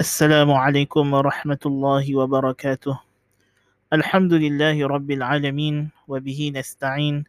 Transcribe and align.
السلام 0.00 0.50
عليكم 0.52 1.04
ورحمة 1.14 1.62
الله 1.66 2.04
وبركاته 2.16 2.94
الحمد 3.92 4.32
لله 4.32 4.76
رب 4.86 5.10
العالمين 5.10 5.90
وبه 6.08 6.40
نستعين 6.54 7.24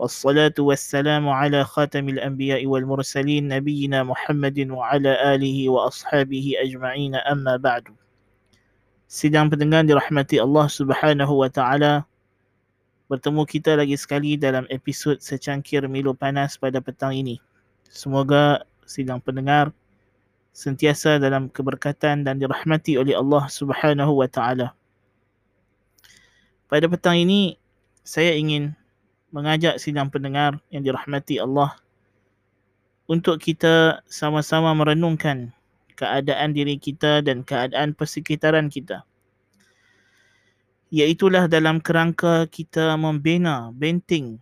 والصلاة 0.00 0.56
والسلام 0.58 1.28
على 1.28 1.64
خاتم 1.64 2.08
الأنبياء 2.08 2.66
والمرسلين 2.66 3.48
نبينا 3.48 4.02
محمد 4.02 4.58
وعلى 4.70 5.12
آله 5.34 5.68
وأصحابه 5.68 6.46
أجمعين 6.64 7.14
أما 7.14 7.56
بعد 7.56 7.92
Sidang 9.10 9.50
pendengar 9.50 9.82
dirahmati 9.82 10.38
Allah 10.38 10.70
Subhanahu 10.70 11.42
wa 11.42 11.50
taala. 11.50 12.06
Bertemu 13.10 13.42
kita 13.42 13.74
lagi 13.74 13.98
sekali 13.98 14.38
dalam 14.38 14.70
episod 14.70 15.18
secangkir 15.18 15.82
Milo 15.90 16.14
Panas 16.14 16.54
pada 16.54 16.78
petang 16.78 17.10
ini. 17.10 17.42
Semoga 17.90 18.62
sidang 18.86 19.18
pendengar 19.18 19.74
sentiasa 20.55 21.19
dalam 21.19 21.51
keberkatan 21.51 22.23
dan 22.23 22.39
dirahmati 22.39 22.95
oleh 22.95 23.11
Allah 23.11 23.43
Subhanahu 23.51 24.23
wa 24.23 24.27
taala. 24.31 24.71
Pada 26.71 26.87
petang 26.87 27.19
ini 27.19 27.59
saya 28.07 28.31
ingin 28.39 28.71
mengajak 29.35 29.75
sidang 29.83 30.07
pendengar 30.07 30.55
yang 30.71 30.87
dirahmati 30.87 31.43
Allah 31.43 31.75
untuk 33.11 33.43
kita 33.43 33.99
sama-sama 34.07 34.71
merenungkan 34.71 35.51
keadaan 35.99 36.55
diri 36.55 36.79
kita 36.79 37.19
dan 37.19 37.43
keadaan 37.43 37.91
persekitaran 37.91 38.71
kita. 38.71 39.03
Iaitulah 40.95 41.51
dalam 41.51 41.83
kerangka 41.83 42.47
kita 42.47 42.95
membina 42.95 43.75
benteng 43.75 44.39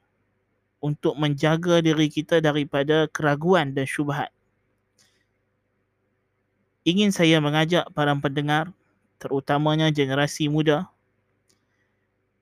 untuk 0.77 1.17
menjaga 1.17 1.81
diri 1.81 2.05
kita 2.05 2.37
daripada 2.37 3.09
keraguan 3.09 3.73
dan 3.73 3.89
syubhat. 3.89 4.29
Ingin 6.83 7.15
saya 7.15 7.39
mengajak 7.39 7.87
para 7.95 8.11
pendengar, 8.19 8.71
terutamanya 9.19 9.87
generasi 9.91 10.51
muda 10.51 10.91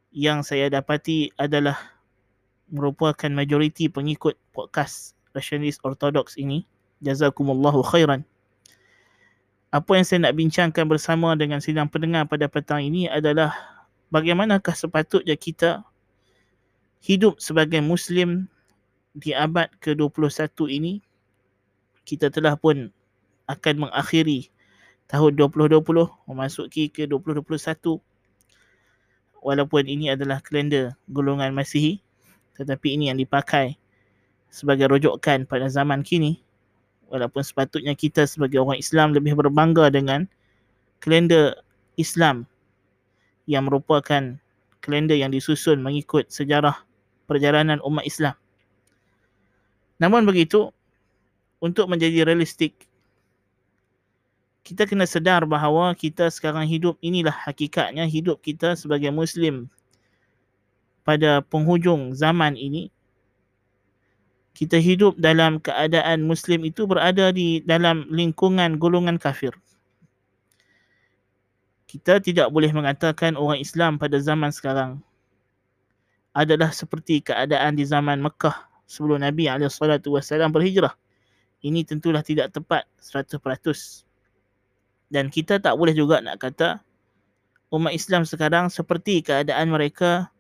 yang 0.09 0.41
saya 0.41 0.67
dapati 0.67 1.29
adalah 1.37 1.77
merupakan 2.67 3.29
majoriti 3.29 3.87
pengikut 3.87 4.35
podcast 4.51 5.13
Rationalist 5.31 5.79
Orthodox 5.85 6.35
ini. 6.35 6.65
Jazakumullahu 7.01 7.81
khairan 7.81 8.21
apa 9.71 9.91
yang 9.95 10.03
saya 10.03 10.19
nak 10.27 10.35
bincangkan 10.35 10.83
bersama 10.83 11.31
dengan 11.39 11.63
sidang 11.63 11.87
pendengar 11.87 12.27
pada 12.27 12.51
petang 12.51 12.83
ini 12.83 13.07
adalah 13.07 13.55
bagaimanakah 14.11 14.75
sepatutnya 14.75 15.39
kita 15.39 15.87
hidup 16.99 17.39
sebagai 17.39 17.79
Muslim 17.79 18.51
di 19.15 19.31
abad 19.31 19.71
ke-21 19.79 20.51
ini. 20.67 20.93
Kita 22.03 22.27
telah 22.27 22.59
pun 22.59 22.91
akan 23.49 23.87
mengakhiri 23.87 24.49
tahun 25.09 25.35
2020 25.35 25.81
memasuki 26.29 26.87
ke 26.87 27.05
2021 27.05 27.99
walaupun 29.41 29.83
ini 29.85 30.13
adalah 30.13 30.39
kalender 30.39 30.93
golongan 31.09 31.51
Masihi 31.51 31.99
tetapi 32.55 32.95
ini 32.95 33.09
yang 33.09 33.17
dipakai 33.17 33.75
sebagai 34.51 34.91
rujukan 34.91 35.47
pada 35.49 35.67
zaman 35.67 36.03
kini 36.05 36.39
walaupun 37.11 37.43
sepatutnya 37.43 37.97
kita 37.97 38.23
sebagai 38.23 38.61
orang 38.63 38.79
Islam 38.79 39.11
lebih 39.11 39.35
berbangga 39.35 39.91
dengan 39.91 40.29
kalender 41.03 41.57
Islam 41.99 42.47
yang 43.49 43.67
merupakan 43.67 44.37
kalender 44.79 45.17
yang 45.17 45.33
disusun 45.33 45.83
mengikut 45.83 46.29
sejarah 46.31 46.87
perjalanan 47.29 47.79
umat 47.83 48.03
Islam. 48.03 48.35
Namun 50.01 50.25
begitu, 50.25 50.73
untuk 51.61 51.85
menjadi 51.87 52.25
realistik, 52.25 52.89
kita 54.61 54.85
kena 54.85 55.09
sedar 55.09 55.43
bahawa 55.49 55.97
kita 55.97 56.29
sekarang 56.29 56.69
hidup 56.69 56.97
inilah 57.01 57.33
hakikatnya 57.33 58.05
hidup 58.05 58.39
kita 58.45 58.77
sebagai 58.77 59.09
Muslim 59.09 59.69
pada 61.01 61.41
penghujung 61.41 62.13
zaman 62.13 62.53
ini 62.53 62.93
kita 64.51 64.77
hidup 64.77 65.15
dalam 65.17 65.57
keadaan 65.63 66.27
muslim 66.27 66.67
itu 66.67 66.83
berada 66.83 67.31
di 67.31 67.63
dalam 67.63 68.05
lingkungan 68.11 68.75
golongan 68.75 69.15
kafir. 69.15 69.55
Kita 71.87 72.23
tidak 72.23 72.51
boleh 72.51 72.71
mengatakan 72.71 73.35
orang 73.35 73.59
Islam 73.59 73.99
pada 73.99 74.19
zaman 74.19 74.51
sekarang 74.51 74.99
adalah 76.31 76.71
seperti 76.71 77.19
keadaan 77.19 77.75
di 77.75 77.83
zaman 77.83 78.23
Mekah 78.23 78.69
sebelum 78.87 79.23
Nabi 79.23 79.51
SAW 79.51 80.53
berhijrah. 80.53 80.95
Ini 81.61 81.83
tentulah 81.83 82.23
tidak 82.23 82.55
tepat 82.55 82.87
100%. 82.99 84.10
Dan 85.11 85.27
kita 85.27 85.59
tak 85.59 85.75
boleh 85.75 85.91
juga 85.91 86.23
nak 86.23 86.39
kata 86.39 86.79
umat 87.71 87.91
Islam 87.91 88.23
sekarang 88.23 88.71
seperti 88.71 89.19
keadaan 89.19 89.67
mereka 89.67 90.31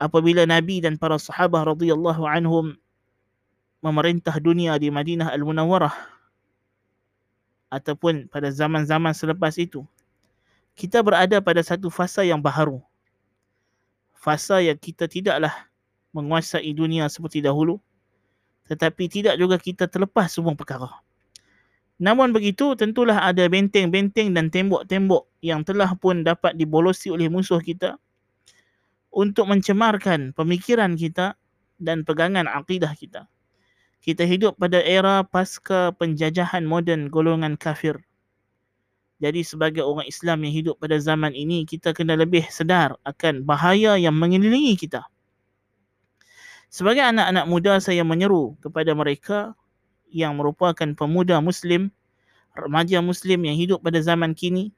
apabila 0.00 0.48
Nabi 0.48 0.80
dan 0.80 0.96
para 0.96 1.20
sahabat 1.20 1.68
radhiyallahu 1.76 2.24
anhum 2.24 2.72
memerintah 3.84 4.32
dunia 4.40 4.80
di 4.80 4.88
Madinah 4.88 5.28
Al-Munawwarah 5.28 5.92
ataupun 7.68 8.32
pada 8.32 8.48
zaman-zaman 8.48 9.12
selepas 9.12 9.60
itu 9.60 9.84
kita 10.72 11.04
berada 11.04 11.36
pada 11.44 11.60
satu 11.60 11.90
fasa 11.90 12.22
yang 12.22 12.38
baharu. 12.40 12.80
Fasa 14.14 14.62
yang 14.64 14.78
kita 14.78 15.04
tidaklah 15.04 15.52
menguasai 16.16 16.72
dunia 16.72 17.04
seperti 17.12 17.44
dahulu 17.44 17.76
tetapi 18.68 19.08
tidak 19.08 19.34
juga 19.40 19.56
kita 19.56 19.88
terlepas 19.88 20.28
semua 20.28 20.52
perkara 20.52 20.92
namun 21.98 22.30
begitu 22.30 22.78
tentulah 22.78 23.26
ada 23.26 23.50
benteng-benteng 23.50 24.30
dan 24.30 24.54
tembok-tembok 24.54 25.26
yang 25.42 25.66
telah 25.66 25.90
pun 25.98 26.22
dapat 26.22 26.54
dibolosi 26.54 27.10
oleh 27.10 27.26
musuh 27.26 27.58
kita 27.58 27.98
untuk 29.10 29.50
mencemarkan 29.50 30.30
pemikiran 30.30 30.94
kita 30.94 31.34
dan 31.82 32.06
pegangan 32.06 32.46
akidah 32.46 32.94
kita. 32.94 33.26
Kita 33.98 34.22
hidup 34.22 34.62
pada 34.62 34.78
era 34.78 35.26
pasca 35.26 35.90
penjajahan 35.90 36.62
moden 36.62 37.10
golongan 37.10 37.58
kafir. 37.58 37.98
Jadi 39.18 39.42
sebagai 39.42 39.82
orang 39.82 40.06
Islam 40.06 40.46
yang 40.46 40.54
hidup 40.54 40.74
pada 40.78 40.94
zaman 41.02 41.34
ini, 41.34 41.66
kita 41.66 41.90
kena 41.90 42.14
lebih 42.14 42.46
sedar 42.46 42.94
akan 43.02 43.42
bahaya 43.42 43.98
yang 43.98 44.14
mengelilingi 44.14 44.78
kita. 44.78 45.02
Sebagai 46.70 47.02
anak-anak 47.02 47.44
muda, 47.50 47.82
saya 47.82 48.06
menyeru 48.06 48.54
kepada 48.62 48.94
mereka 48.94 49.58
yang 50.12 50.36
merupakan 50.40 50.88
pemuda 50.96 51.40
Muslim, 51.40 51.92
remaja 52.56 53.00
Muslim 53.04 53.44
yang 53.44 53.56
hidup 53.56 53.84
pada 53.84 54.00
zaman 54.00 54.32
kini 54.32 54.72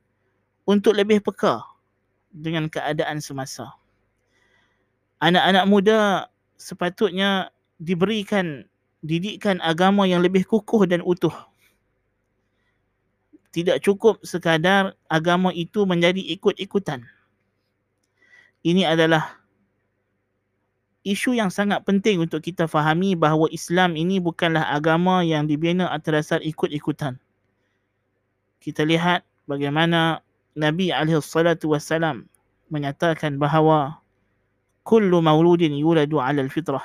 untuk 0.66 0.94
lebih 0.94 1.22
peka 1.22 1.62
dengan 2.30 2.70
keadaan 2.70 3.18
semasa 3.18 3.80
anak-anak 5.20 5.64
muda 5.68 6.00
sepatutnya 6.56 7.52
diberikan 7.76 8.64
didikan 9.04 9.60
agama 9.64 10.04
yang 10.08 10.20
lebih 10.24 10.44
kukuh 10.44 10.84
dan 10.88 11.00
utuh. 11.04 11.32
Tidak 13.50 13.80
cukup 13.80 14.20
sekadar 14.24 14.96
agama 15.08 15.50
itu 15.52 15.84
menjadi 15.88 16.20
ikut-ikutan. 16.36 17.04
Ini 18.60 18.92
adalah 18.92 19.39
isu 21.06 21.32
yang 21.32 21.48
sangat 21.48 21.80
penting 21.88 22.20
untuk 22.20 22.44
kita 22.44 22.68
fahami 22.68 23.16
bahawa 23.16 23.48
Islam 23.48 23.96
ini 23.96 24.20
bukanlah 24.20 24.68
agama 24.68 25.24
yang 25.24 25.48
dibina 25.48 25.88
atas 25.88 26.36
dasar 26.36 26.40
ikut-ikutan. 26.44 27.16
Kita 28.60 28.84
lihat 28.84 29.24
bagaimana 29.48 30.20
Nabi 30.52 30.92
SAW 30.92 32.28
menyatakan 32.68 33.40
bahawa 33.40 34.04
kullu 34.84 35.24
mauludin 35.24 35.72
yuladu 35.72 36.20
'ala 36.20 36.44
al-fitrah 36.44 36.84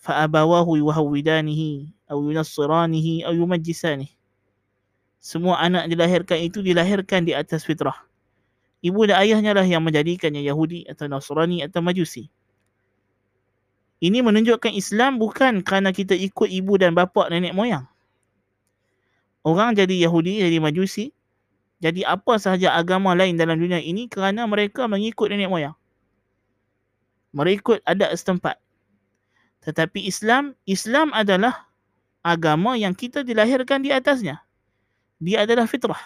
fa 0.00 0.24
abawahu 0.24 0.80
yuhawidanihi 0.80 1.92
aw 2.08 2.16
yunassiranihi 2.16 3.28
aw 3.28 3.32
yumajjisanihi. 3.36 4.16
Semua 5.20 5.60
anak 5.60 5.92
dilahirkan 5.92 6.40
itu 6.40 6.64
dilahirkan 6.64 7.28
di 7.28 7.36
atas 7.36 7.68
fitrah. 7.68 8.08
Ibu 8.80 9.12
dan 9.12 9.20
ayahnya 9.20 9.52
lah 9.52 9.68
yang 9.68 9.84
menjadikannya 9.84 10.40
yahudi 10.40 10.88
atau 10.88 11.04
nasrani 11.04 11.60
atau 11.60 11.84
majusi. 11.84 12.32
Ini 14.00 14.24
menunjukkan 14.24 14.72
Islam 14.72 15.20
bukan 15.20 15.60
kerana 15.60 15.92
kita 15.92 16.16
ikut 16.16 16.48
ibu 16.48 16.80
dan 16.80 16.96
bapa 16.96 17.28
nenek 17.28 17.52
moyang. 17.52 17.84
Orang 19.44 19.76
jadi 19.76 20.08
Yahudi, 20.08 20.40
jadi 20.40 20.56
Majusi, 20.60 21.12
jadi 21.80 22.04
apa 22.08 22.36
sahaja 22.40 22.76
agama 22.76 23.12
lain 23.12 23.36
dalam 23.36 23.60
dunia 23.60 23.80
ini 23.80 24.08
kerana 24.08 24.48
mereka 24.48 24.88
mengikut 24.88 25.28
nenek 25.28 25.48
moyang 25.52 25.76
merikut 27.30 27.78
adat 27.86 28.10
setempat. 28.14 28.58
Tetapi 29.62 30.06
Islam, 30.08 30.56
Islam 30.64 31.12
adalah 31.14 31.68
agama 32.24 32.74
yang 32.76 32.96
kita 32.96 33.22
dilahirkan 33.22 33.84
di 33.84 33.92
atasnya. 33.92 34.40
Dia 35.20 35.44
adalah 35.44 35.68
fitrah. 35.68 36.00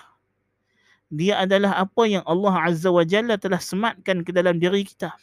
Dia 1.13 1.47
adalah 1.47 1.79
apa 1.79 2.03
yang 2.11 2.27
Allah 2.27 2.55
Azza 2.67 2.91
wa 2.91 3.07
Jalla 3.07 3.39
telah 3.39 3.63
sematkan 3.63 4.27
ke 4.27 4.35
dalam 4.35 4.59
diri 4.59 4.83
kita. 4.83 5.15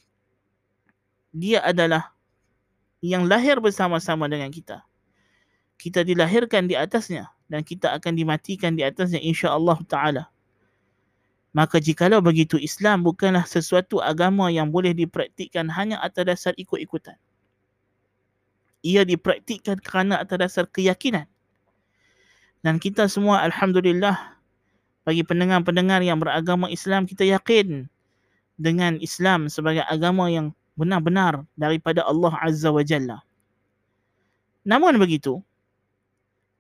Dia 1.36 1.60
adalah 1.64 2.16
yang 3.01 3.25
lahir 3.25 3.57
bersama-sama 3.57 4.30
dengan 4.30 4.53
kita. 4.53 4.86
Kita 5.81 6.06
dilahirkan 6.06 6.69
di 6.69 6.77
atasnya 6.77 7.33
dan 7.50 7.65
kita 7.65 7.92
akan 7.98 8.13
dimatikan 8.13 8.77
di 8.77 8.86
atasnya 8.86 9.18
insya-Allah 9.18 9.77
taala. 9.89 10.24
Maka 11.51 11.83
jikalau 11.83 12.24
begitu 12.24 12.56
Islam 12.56 13.03
bukanlah 13.03 13.44
sesuatu 13.44 14.00
agama 14.00 14.48
yang 14.48 14.71
boleh 14.71 14.95
dipraktikkan 14.95 15.68
hanya 15.74 16.00
atas 16.00 16.24
dasar 16.24 16.53
ikut-ikutan. 16.56 17.18
Ia 18.86 19.03
dipraktikkan 19.03 19.81
kerana 19.83 20.24
atas 20.24 20.38
dasar 20.38 20.65
keyakinan. 20.69 21.27
Dan 22.62 22.77
kita 22.77 23.09
semua 23.09 23.42
Alhamdulillah 23.44 24.38
bagi 25.01 25.25
pendengar-pendengar 25.25 26.06
yang 26.06 26.21
beragama 26.21 26.69
Islam 26.69 27.09
kita 27.09 27.25
yakin 27.25 27.89
dengan 28.62 29.01
Islam 29.01 29.50
sebagai 29.50 29.81
agama 29.89 30.30
yang 30.30 30.53
benar-benar 30.76 31.44
daripada 31.56 32.04
Allah 32.06 32.34
Azza 32.42 32.72
wa 32.72 32.84
Jalla. 32.86 33.20
Namun 34.64 34.98
begitu, 35.02 35.42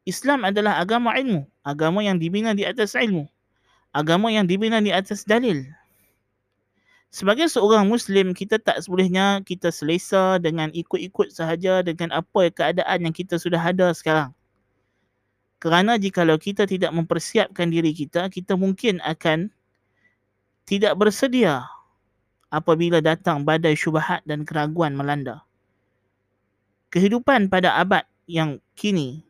Islam 0.03 0.47
adalah 0.47 0.81
agama 0.81 1.13
ilmu, 1.15 1.45
agama 1.61 2.01
yang 2.01 2.17
dibina 2.17 2.57
di 2.57 2.65
atas 2.65 2.97
ilmu 2.97 3.29
agama 3.91 4.31
yang 4.31 4.47
dibina 4.47 4.79
di 4.79 4.91
atas 4.91 5.27
dalil. 5.27 5.67
Sebagai 7.11 7.51
seorang 7.51 7.91
Muslim, 7.91 8.31
kita 8.31 8.55
tak 8.55 8.79
sebolehnya 8.79 9.43
kita 9.43 9.67
selesa 9.67 10.39
dengan 10.39 10.71
ikut-ikut 10.71 11.27
sahaja 11.27 11.83
dengan 11.83 12.07
apa 12.15 12.47
keadaan 12.47 13.03
yang 13.03 13.11
kita 13.11 13.35
sudah 13.35 13.59
ada 13.59 13.91
sekarang. 13.91 14.31
Kerana 15.59 15.99
jikalau 15.99 16.39
kita 16.39 16.63
tidak 16.63 16.95
mempersiapkan 16.95 17.67
diri 17.67 17.91
kita, 17.91 18.31
kita 18.31 18.55
mungkin 18.55 19.03
akan 19.03 19.51
tidak 20.63 20.95
bersedia 20.95 21.67
apabila 22.51 22.99
datang 22.99 23.47
badai 23.47 23.73
syubhat 23.73 24.21
dan 24.27 24.43
keraguan 24.43 24.93
melanda. 24.93 25.41
Kehidupan 26.91 27.47
pada 27.47 27.79
abad 27.79 28.03
yang 28.27 28.59
kini 28.75 29.23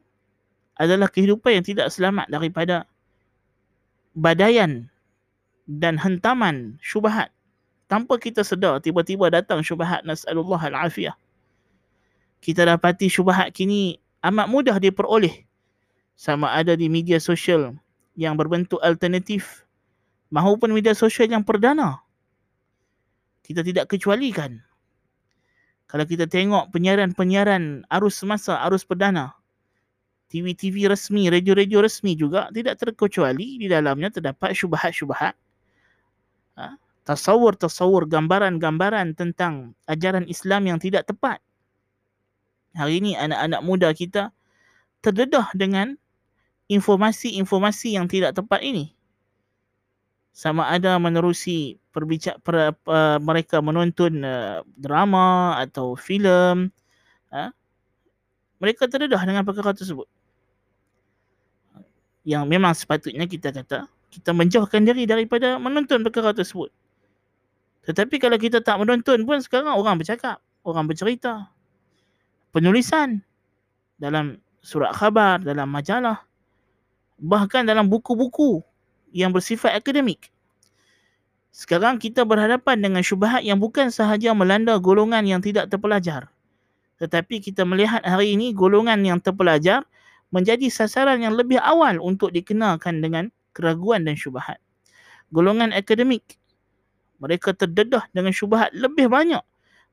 adalah 0.73 1.05
kehidupan 1.05 1.61
yang 1.61 1.65
tidak 1.65 1.93
selamat 1.93 2.25
daripada 2.33 2.89
badaian 4.17 4.89
dan 5.69 6.01
hentaman 6.01 6.81
syubhat. 6.81 7.29
Tanpa 7.85 8.17
kita 8.17 8.41
sedar 8.41 8.81
tiba-tiba 8.81 9.29
datang 9.29 9.61
syubhat 9.61 10.01
nasallallahu 10.01 10.57
alafiyah. 10.57 11.13
Kita 12.41 12.65
dapati 12.65 13.05
syubhat 13.05 13.53
kini 13.53 14.01
amat 14.25 14.47
mudah 14.49 14.81
diperoleh. 14.81 15.45
Sama 16.17 16.49
ada 16.57 16.73
di 16.73 16.89
media 16.89 17.21
sosial 17.21 17.77
yang 18.17 18.33
berbentuk 18.33 18.81
alternatif 18.81 19.69
maupun 20.33 20.73
media 20.73 20.97
sosial 20.97 21.29
yang 21.29 21.45
perdana 21.45 22.01
kita 23.51 23.61
tidak 23.61 23.85
kecualikan 23.91 24.63
kalau 25.91 26.07
kita 26.07 26.23
tengok 26.23 26.71
penyiaran-penyiaran 26.71 27.83
arus 27.91 28.23
semasa 28.23 28.63
arus 28.63 28.87
perdana 28.87 29.35
TV-TV 30.31 30.87
resmi, 30.87 31.27
radio-radio 31.27 31.83
resmi 31.83 32.15
juga 32.15 32.47
tidak 32.55 32.79
terkecuali 32.79 33.59
di 33.59 33.67
dalamnya 33.67 34.07
terdapat 34.07 34.55
syubhat-syubhat. 34.55 35.35
Ha? 36.55 36.79
Tasawur-tasawur, 37.03 38.07
gambaran-gambaran 38.07 39.19
tentang 39.19 39.75
ajaran 39.91 40.23
Islam 40.31 40.71
yang 40.71 40.79
tidak 40.79 41.03
tepat. 41.03 41.43
Hari 42.71 43.03
ini 43.03 43.19
anak-anak 43.19 43.61
muda 43.67 43.91
kita 43.91 44.31
terdedah 45.03 45.51
dengan 45.51 45.99
informasi-informasi 46.71 47.99
yang 47.99 48.07
tidak 48.07 48.31
tepat 48.31 48.63
ini. 48.63 48.95
Sama 50.31 50.71
ada 50.71 50.95
menerusi 50.95 51.75
perbicara 51.91 52.39
per, 52.39 52.71
per, 52.71 53.19
mereka 53.19 53.59
menonton 53.59 54.23
uh, 54.23 54.63
drama 54.79 55.59
atau 55.59 55.99
filem, 55.99 56.71
uh, 57.35 57.51
mereka 58.63 58.87
terdedah 58.87 59.19
dengan 59.27 59.43
perkara 59.43 59.75
tersebut 59.75 60.07
yang 62.21 62.45
memang 62.45 62.77
sepatutnya 62.77 63.25
kita 63.25 63.49
kata 63.49 63.89
kita 64.11 64.35
menjauhkan 64.35 64.83
diri 64.83 65.07
daripada 65.07 65.55
menonton 65.55 66.03
perkara 66.03 66.35
tersebut. 66.35 66.67
Tetapi 67.87 68.19
kalau 68.19 68.35
kita 68.35 68.59
tak 68.59 68.77
menonton 68.77 69.23
pun 69.23 69.39
sekarang 69.39 69.71
orang 69.71 69.95
bercakap, 69.95 70.43
orang 70.67 70.85
bercerita. 70.85 71.47
Penulisan 72.51 73.23
dalam 73.95 74.37
surat 74.59 74.91
khabar, 74.91 75.39
dalam 75.39 75.71
majalah, 75.71 76.27
bahkan 77.17 77.63
dalam 77.63 77.87
buku-buku 77.87 78.59
yang 79.11 79.31
bersifat 79.35 79.75
akademik. 79.77 80.31
Sekarang 81.51 81.99
kita 81.99 82.23
berhadapan 82.23 82.79
dengan 82.79 83.03
syubhat 83.03 83.43
yang 83.43 83.59
bukan 83.59 83.91
sahaja 83.91 84.31
melanda 84.31 84.79
golongan 84.79 85.27
yang 85.27 85.43
tidak 85.43 85.67
terpelajar. 85.67 86.31
Tetapi 87.03 87.43
kita 87.43 87.67
melihat 87.67 87.99
hari 88.07 88.39
ini 88.39 88.55
golongan 88.55 89.03
yang 89.03 89.19
terpelajar 89.19 89.83
menjadi 90.31 90.71
sasaran 90.71 91.19
yang 91.19 91.35
lebih 91.35 91.59
awal 91.59 91.99
untuk 91.99 92.31
dikenalkan 92.31 93.03
dengan 93.03 93.27
keraguan 93.51 94.07
dan 94.07 94.15
syubhat. 94.15 94.63
Golongan 95.35 95.75
akademik, 95.75 96.39
mereka 97.19 97.51
terdedah 97.51 98.07
dengan 98.15 98.31
syubhat 98.31 98.71
lebih 98.71 99.11
banyak 99.11 99.43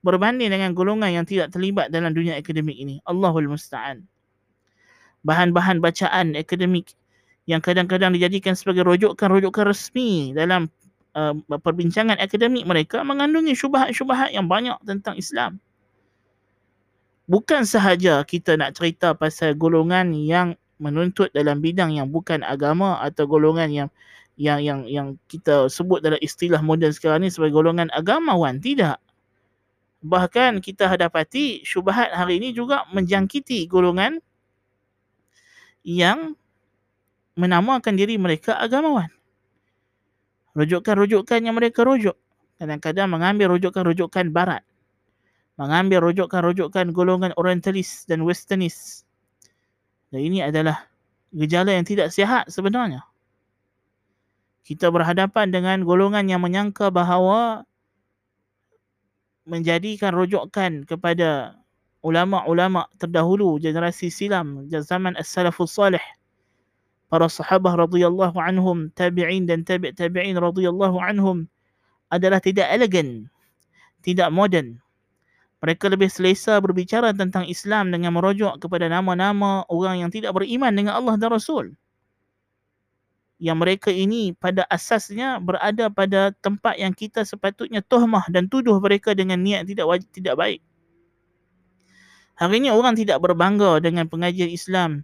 berbanding 0.02 0.50
dengan 0.54 0.70
golongan 0.74 1.10
yang 1.10 1.26
tidak 1.26 1.50
terlibat 1.50 1.90
dalam 1.90 2.14
dunia 2.14 2.38
akademik 2.38 2.78
ini. 2.78 3.02
Allahul 3.02 3.50
Musta'an. 3.50 4.06
Bahan-bahan 5.26 5.82
bacaan 5.82 6.38
akademik 6.38 6.94
yang 7.48 7.64
kadang-kadang 7.64 8.12
dijadikan 8.12 8.52
sebagai 8.52 8.84
rujukan-rujukan 8.84 9.64
resmi 9.64 10.36
dalam 10.36 10.68
uh, 11.16 11.32
perbincangan 11.48 12.20
akademik 12.20 12.68
mereka 12.68 13.00
mengandungi 13.00 13.56
syubhat-syubhat 13.56 14.36
yang 14.36 14.44
banyak 14.44 14.76
tentang 14.84 15.16
Islam. 15.16 15.56
Bukan 17.24 17.64
sahaja 17.64 18.20
kita 18.28 18.60
nak 18.60 18.76
cerita 18.76 19.16
pasal 19.16 19.56
golongan 19.56 20.12
yang 20.12 20.60
menuntut 20.76 21.32
dalam 21.32 21.64
bidang 21.64 21.96
yang 21.96 22.12
bukan 22.12 22.44
agama 22.44 23.00
atau 23.00 23.24
golongan 23.24 23.72
yang 23.72 23.88
yang 24.38 24.60
yang 24.62 24.80
yang 24.86 25.08
kita 25.26 25.72
sebut 25.72 26.04
dalam 26.04 26.20
istilah 26.22 26.60
moden 26.60 26.92
sekarang 26.92 27.24
ni 27.24 27.32
sebagai 27.32 27.56
golongan 27.56 27.88
agamawan 27.96 28.60
tidak. 28.60 29.00
Bahkan 30.04 30.60
kita 30.60 30.86
hadapati 30.86 31.64
syubhat 31.64 32.12
hari 32.12 32.38
ini 32.38 32.52
juga 32.52 32.84
menjangkiti 32.92 33.66
golongan 33.66 34.20
yang 35.82 36.36
menamakan 37.38 37.94
diri 37.94 38.18
mereka 38.18 38.58
agamawan 38.58 39.08
rujukan-rujukan 40.58 41.38
yang 41.46 41.54
mereka 41.54 41.86
rujuk 41.86 42.18
kadang-kadang 42.58 43.06
mengambil 43.06 43.54
rujukan-rujukan 43.54 44.34
barat 44.34 44.66
mengambil 45.58 46.06
rujukan-rujukan 46.08 46.94
golongan 46.94 47.34
orientalis 47.34 48.06
dan 48.06 48.22
westernis. 48.22 49.02
Dan 50.14 50.24
ini 50.24 50.38
adalah 50.40 50.86
gejala 51.34 51.74
yang 51.74 51.84
tidak 51.84 52.14
sihat 52.14 52.46
sebenarnya. 52.48 53.02
Kita 54.62 54.88
berhadapan 54.94 55.50
dengan 55.50 55.82
golongan 55.82 56.30
yang 56.30 56.40
menyangka 56.40 56.94
bahawa 56.94 57.66
menjadikan 59.44 60.14
rujukan 60.14 60.86
kepada 60.86 61.58
ulama-ulama 62.06 62.86
terdahulu 63.02 63.58
generasi 63.58 64.12
silam 64.12 64.70
zaman 64.70 65.18
as-salafus 65.18 65.74
salih 65.74 66.04
para 67.08 67.26
sahabat 67.28 67.76
radhiyallahu 67.88 68.36
anhum 68.36 68.92
tabi'in 68.92 69.48
dan 69.48 69.64
tabi' 69.64 69.92
tabi'in 69.96 70.36
radhiyallahu 70.36 70.96
anhum 71.00 71.48
adalah 72.12 72.40
tidak 72.40 72.68
elegan 72.72 73.28
tidak 74.00 74.28
moden 74.32 74.80
mereka 75.58 75.90
lebih 75.90 76.06
selesa 76.06 76.62
berbicara 76.62 77.10
tentang 77.10 77.42
Islam 77.50 77.90
dengan 77.90 78.14
merujuk 78.14 78.62
kepada 78.62 78.86
nama-nama 78.86 79.66
orang 79.66 80.06
yang 80.06 80.10
tidak 80.10 80.30
beriman 80.30 80.70
dengan 80.70 80.94
Allah 80.94 81.18
dan 81.18 81.34
Rasul. 81.34 81.74
Yang 83.42 83.58
mereka 83.58 83.90
ini 83.90 84.34
pada 84.34 84.66
asasnya 84.70 85.42
berada 85.42 85.90
pada 85.90 86.30
tempat 86.42 86.78
yang 86.78 86.94
kita 86.94 87.26
sepatutnya 87.26 87.82
tohmah 87.82 88.26
dan 88.30 88.46
tuduh 88.46 88.78
mereka 88.78 89.14
dengan 89.14 89.38
niat 89.42 89.66
tidak 89.66 89.86
wajib, 89.86 90.10
tidak 90.14 90.34
baik. 90.38 90.60
Hari 92.38 92.62
ini 92.62 92.70
orang 92.70 92.94
tidak 92.94 93.18
berbangga 93.18 93.82
dengan 93.82 94.06
pengajian 94.06 94.50
Islam 94.50 95.02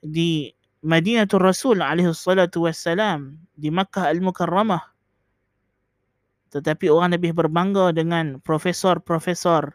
di 0.00 0.48
Madinatul 0.84 1.40
Rasul 1.40 1.80
alaihi 1.80 2.12
salatu 2.12 2.68
wassalam 2.68 3.40
di 3.56 3.72
Makkah 3.72 4.12
Al-Mukarramah 4.12 4.94
tetapi 6.54 6.86
orang 6.86 7.18
lebih 7.18 7.34
berbangga 7.34 7.90
dengan 7.90 8.38
profesor-profesor 8.38 9.74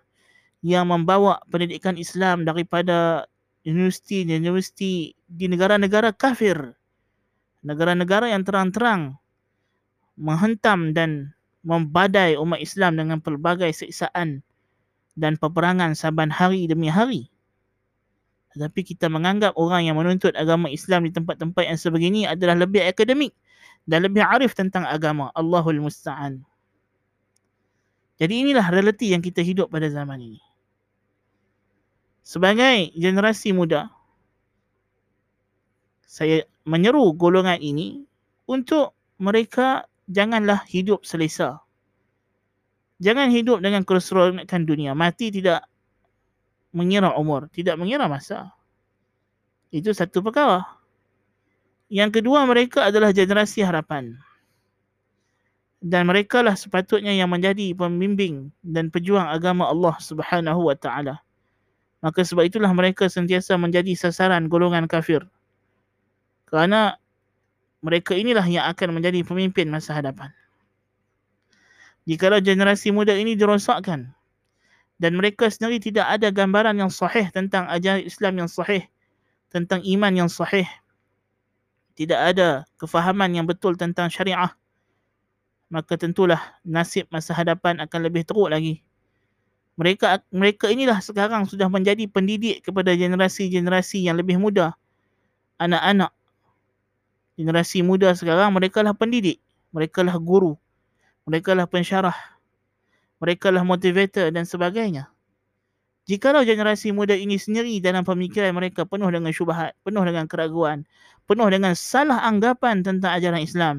yang 0.64 0.88
membawa 0.88 1.44
pendidikan 1.52 2.00
Islam 2.00 2.48
daripada 2.48 3.28
universiti-universiti 3.68 5.12
di 5.28 5.46
negara-negara 5.52 6.16
kafir. 6.16 6.56
Negara-negara 7.68 8.32
yang 8.32 8.48
terang-terang 8.48 9.20
menghentam 10.16 10.96
dan 10.96 11.36
membadai 11.68 12.40
umat 12.40 12.64
Islam 12.64 12.96
dengan 12.96 13.20
pelbagai 13.20 13.76
siksaan 13.76 14.40
dan 15.20 15.36
peperangan 15.36 16.00
saban 16.00 16.32
hari 16.32 16.64
demi 16.64 16.88
hari. 16.88 17.28
Tetapi 18.56 18.82
kita 18.82 19.06
menganggap 19.08 19.54
orang 19.56 19.86
yang 19.86 19.96
menuntut 20.00 20.34
agama 20.34 20.74
Islam 20.74 21.06
di 21.06 21.14
tempat-tempat 21.14 21.64
yang 21.70 21.78
sebegini 21.78 22.26
adalah 22.26 22.58
lebih 22.58 22.82
akademik 22.82 23.34
dan 23.86 24.06
lebih 24.06 24.26
arif 24.26 24.58
tentang 24.58 24.90
agama. 24.90 25.30
Allahul 25.38 25.82
Musta'an. 25.82 26.42
Jadi 28.20 28.34
inilah 28.44 28.66
realiti 28.68 29.14
yang 29.14 29.22
kita 29.24 29.40
hidup 29.46 29.72
pada 29.72 29.88
zaman 29.88 30.20
ini. 30.20 30.42
Sebagai 32.26 32.92
generasi 32.94 33.56
muda, 33.56 33.90
saya 36.10 36.44
menyeru 36.66 37.14
golongan 37.14 37.62
ini 37.62 38.04
untuk 38.50 38.98
mereka 39.22 39.86
janganlah 40.10 40.66
hidup 40.66 41.06
selesa. 41.06 41.62
Jangan 43.00 43.32
hidup 43.32 43.62
dengan 43.62 43.86
keseronokan 43.86 44.68
dunia. 44.68 44.92
Mati 44.98 45.32
tidak 45.32 45.69
mengira 46.70 47.14
umur, 47.18 47.50
tidak 47.50 47.78
mengira 47.78 48.06
masa. 48.06 48.54
Itu 49.70 49.94
satu 49.94 50.22
perkara. 50.22 50.66
Yang 51.90 52.22
kedua 52.22 52.46
mereka 52.46 52.90
adalah 52.90 53.10
generasi 53.10 53.66
harapan. 53.66 54.18
Dan 55.80 56.12
mereka 56.12 56.44
lah 56.44 56.54
sepatutnya 56.54 57.16
yang 57.16 57.32
menjadi 57.32 57.72
pembimbing 57.72 58.52
dan 58.62 58.92
pejuang 58.92 59.26
agama 59.26 59.66
Allah 59.66 59.96
Subhanahu 59.98 60.68
wa 60.68 60.76
taala. 60.76 61.24
Maka 62.04 62.22
sebab 62.24 62.46
itulah 62.46 62.70
mereka 62.76 63.08
sentiasa 63.08 63.56
menjadi 63.56 63.96
sasaran 63.96 64.52
golongan 64.52 64.86
kafir. 64.92 65.24
Kerana 66.46 67.00
mereka 67.80 68.12
inilah 68.12 68.44
yang 68.44 68.68
akan 68.68 69.00
menjadi 69.00 69.24
pemimpin 69.24 69.72
masa 69.72 69.96
hadapan. 69.96 70.36
Jika 72.04 72.42
generasi 72.42 72.92
muda 72.92 73.16
ini 73.16 73.38
dirosakkan 73.38 74.12
dan 75.00 75.16
mereka 75.16 75.48
sendiri 75.48 75.80
tidak 75.80 76.06
ada 76.06 76.30
gambaran 76.30 76.76
yang 76.78 76.92
sahih 76.92 77.32
tentang 77.32 77.66
ajaran 77.72 78.04
Islam 78.04 78.46
yang 78.46 78.50
sahih, 78.52 78.86
tentang 79.50 79.80
iman 79.82 80.14
yang 80.14 80.30
sahih, 80.30 80.68
tidak 81.96 82.36
ada 82.36 82.68
kefahaman 82.76 83.32
yang 83.34 83.48
betul 83.48 83.80
tentang 83.80 84.12
syariah, 84.12 84.52
maka 85.72 85.96
tentulah 85.96 86.40
nasib 86.62 87.08
masa 87.10 87.32
hadapan 87.32 87.80
akan 87.80 88.00
lebih 88.06 88.28
teruk 88.28 88.52
lagi. 88.52 88.84
Mereka 89.80 90.28
mereka 90.36 90.68
inilah 90.68 91.00
sekarang 91.00 91.48
sudah 91.48 91.72
menjadi 91.72 92.04
pendidik 92.12 92.68
kepada 92.68 92.92
generasi-generasi 92.92 94.04
yang 94.04 94.20
lebih 94.20 94.36
muda. 94.36 94.76
Anak-anak. 95.56 96.12
Generasi 97.40 97.80
muda 97.80 98.12
sekarang 98.12 98.52
mereka 98.52 98.84
lah 98.84 98.92
pendidik. 98.92 99.40
Mereka 99.72 100.04
lah 100.04 100.20
guru 100.20 100.60
mereka 101.30 101.54
lah 101.54 101.70
pensyarah, 101.70 102.39
mereka 103.20 103.52
lah 103.52 103.68
motivator 103.68 104.32
dan 104.32 104.48
sebagainya. 104.48 105.12
Jikalau 106.10 106.42
generasi 106.42 106.90
muda 106.90 107.14
ini 107.14 107.38
sendiri 107.38 107.78
dalam 107.78 108.02
pemikiran 108.02 108.50
mereka 108.58 108.82
penuh 108.82 109.14
dengan 109.14 109.30
syubhat, 109.30 109.78
penuh 109.86 110.02
dengan 110.02 110.26
keraguan, 110.26 110.82
penuh 111.30 111.46
dengan 111.54 111.78
salah 111.78 112.26
anggapan 112.26 112.82
tentang 112.82 113.14
ajaran 113.14 113.46
Islam, 113.46 113.76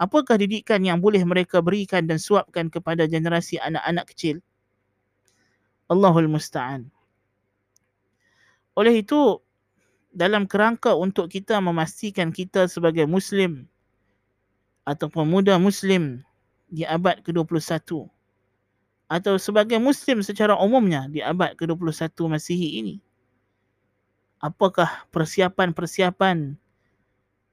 apakah 0.00 0.40
didikan 0.40 0.80
yang 0.80 1.04
boleh 1.04 1.20
mereka 1.28 1.60
berikan 1.60 2.08
dan 2.08 2.16
suapkan 2.16 2.72
kepada 2.72 3.04
generasi 3.04 3.60
anak-anak 3.60 4.08
kecil? 4.08 4.40
Allahul 5.92 6.32
Musta'an. 6.32 6.88
Oleh 8.72 9.04
itu, 9.04 9.44
dalam 10.16 10.48
kerangka 10.48 10.96
untuk 10.96 11.28
kita 11.28 11.60
memastikan 11.60 12.32
kita 12.32 12.72
sebagai 12.72 13.04
Muslim 13.04 13.68
ataupun 14.88 15.28
muda 15.28 15.60
Muslim 15.60 16.24
di 16.72 16.88
abad 16.88 17.20
ke-21 17.20 18.08
atau 19.06 19.38
sebagai 19.38 19.78
muslim 19.78 20.22
secara 20.22 20.58
umumnya 20.58 21.06
di 21.06 21.22
abad 21.22 21.54
ke-21 21.54 22.10
Masihi 22.26 22.68
ini? 22.82 22.94
Apakah 24.42 25.08
persiapan-persiapan 25.14 26.54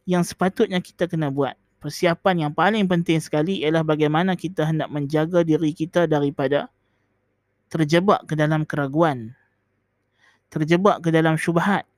yang 0.09 0.23
sepatutnya 0.25 0.83
kita 0.83 1.07
kena 1.07 1.29
buat? 1.29 1.55
Persiapan 1.79 2.47
yang 2.47 2.51
paling 2.55 2.87
penting 2.87 3.19
sekali 3.19 3.63
ialah 3.63 3.83
bagaimana 3.83 4.35
kita 4.39 4.63
hendak 4.67 4.87
menjaga 4.87 5.43
diri 5.43 5.75
kita 5.75 6.07
daripada 6.07 6.71
terjebak 7.67 8.23
ke 8.27 8.39
dalam 8.39 8.63
keraguan 8.63 9.35
terjebak 10.53 11.01
ke 11.01 11.09
dalam 11.09 11.33
syubhat. 11.33 11.89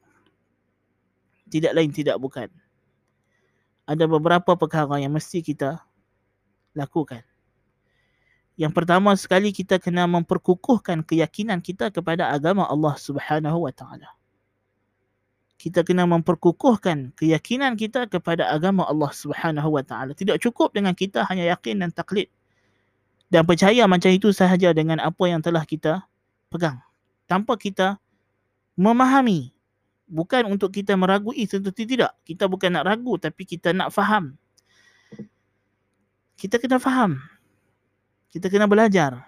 Tidak 1.51 1.75
lain 1.75 1.91
tidak 1.91 2.15
bukan. 2.23 2.47
Ada 3.83 4.07
beberapa 4.07 4.55
perkara 4.55 4.95
yang 5.03 5.11
mesti 5.11 5.43
kita 5.43 5.83
lakukan. 6.71 7.21
Yang 8.55 8.71
pertama 8.71 9.11
sekali 9.19 9.51
kita 9.51 9.79
kena 9.83 10.07
memperkukuhkan 10.07 11.03
keyakinan 11.03 11.59
kita 11.59 11.91
kepada 11.91 12.31
agama 12.31 12.63
Allah 12.63 12.95
Subhanahu 12.95 13.67
wa 13.67 13.73
taala. 13.75 14.07
Kita 15.59 15.83
kena 15.83 16.07
memperkukuhkan 16.07 17.11
keyakinan 17.19 17.75
kita 17.75 18.07
kepada 18.07 18.47
agama 18.47 18.87
Allah 18.87 19.11
Subhanahu 19.11 19.75
wa 19.75 19.83
taala. 19.83 20.15
Tidak 20.15 20.39
cukup 20.39 20.71
dengan 20.71 20.95
kita 20.95 21.27
hanya 21.27 21.51
yakin 21.51 21.83
dan 21.83 21.91
taklid 21.91 22.31
dan 23.27 23.43
percaya 23.43 23.83
macam 23.89 24.11
itu 24.13 24.31
sahaja 24.31 24.71
dengan 24.71 25.03
apa 25.03 25.23
yang 25.27 25.43
telah 25.43 25.67
kita 25.67 26.07
pegang. 26.47 26.79
Tanpa 27.27 27.59
kita 27.59 27.99
memahami 28.79 29.51
bukan 30.07 30.47
untuk 30.47 30.71
kita 30.71 30.95
meragui 30.95 31.43
tentu 31.43 31.75
tidak. 31.75 32.15
Kita 32.23 32.47
bukan 32.47 32.71
nak 32.79 32.87
ragu 32.87 33.19
tapi 33.19 33.43
kita 33.43 33.75
nak 33.75 33.91
faham 33.91 34.39
kita 36.35 36.59
kena 36.59 36.77
faham. 36.77 37.17
Kita 38.35 38.51
kena 38.51 38.67
belajar. 38.67 39.23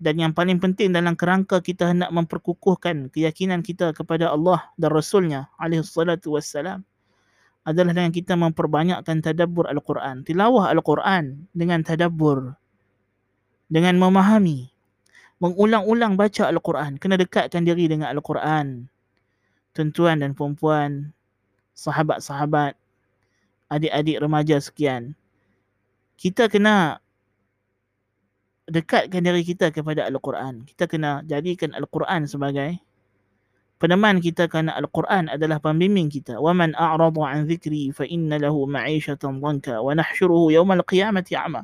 Dan 0.00 0.16
yang 0.16 0.32
paling 0.32 0.56
penting 0.56 0.88
dalam 0.88 1.12
kerangka 1.12 1.60
kita 1.60 1.92
hendak 1.92 2.08
memperkukuhkan 2.08 3.12
keyakinan 3.12 3.60
kita 3.60 3.92
kepada 3.92 4.32
Allah 4.32 4.72
dan 4.80 4.94
Rasulnya 4.94 5.52
alaihi 5.60 5.84
salatu 5.84 6.38
wassalam 6.38 6.80
adalah 7.68 7.92
dengan 7.92 8.14
kita 8.14 8.32
memperbanyakkan 8.38 9.20
tadabbur 9.20 9.68
Al-Quran. 9.68 10.24
Tilawah 10.24 10.72
Al-Quran 10.72 11.44
dengan 11.52 11.84
tadabbur. 11.84 12.56
Dengan 13.68 14.00
memahami. 14.00 14.72
Mengulang-ulang 15.36 16.16
baca 16.16 16.48
Al-Quran. 16.48 16.96
Kena 16.96 17.20
dekatkan 17.20 17.68
diri 17.68 17.84
dengan 17.84 18.08
Al-Quran. 18.08 18.88
Tuan-tuan 19.76 20.24
dan 20.24 20.32
perempuan, 20.32 21.12
sahabat-sahabat, 21.76 22.78
adik-adik 23.68 24.24
remaja 24.24 24.56
sekian 24.56 25.12
kita 26.18 26.50
kena 26.50 26.98
dekatkan 28.67 29.23
diri 29.23 29.43
kita 29.43 29.69
kepada 29.75 30.07
Al-Quran. 30.07 30.63
Kita 30.63 30.87
kena 30.87 31.19
jadikan 31.27 31.75
Al-Quran 31.75 32.23
sebagai 32.29 32.79
peneman 33.83 34.23
kita 34.23 34.47
kerana 34.47 34.71
Al-Quran 34.79 35.27
adalah 35.27 35.59
pembimbing 35.59 36.07
kita. 36.07 36.39
وَمَنْ 36.39 36.71
أَعْرَضُ 36.79 37.19
عَنْ 37.19 37.51
ذِكْرِي 37.51 37.91
فَإِنَّ 37.91 38.31
لَهُ 38.31 38.55
مَعِيشَةً 38.55 39.19
ضَنْكَ 39.19 39.67
وَنَحْشُرُهُ 39.83 40.41
يَوْمَ 40.55 40.69
الْقِيَامَةِ 40.71 41.27
عَمَى 41.27 41.63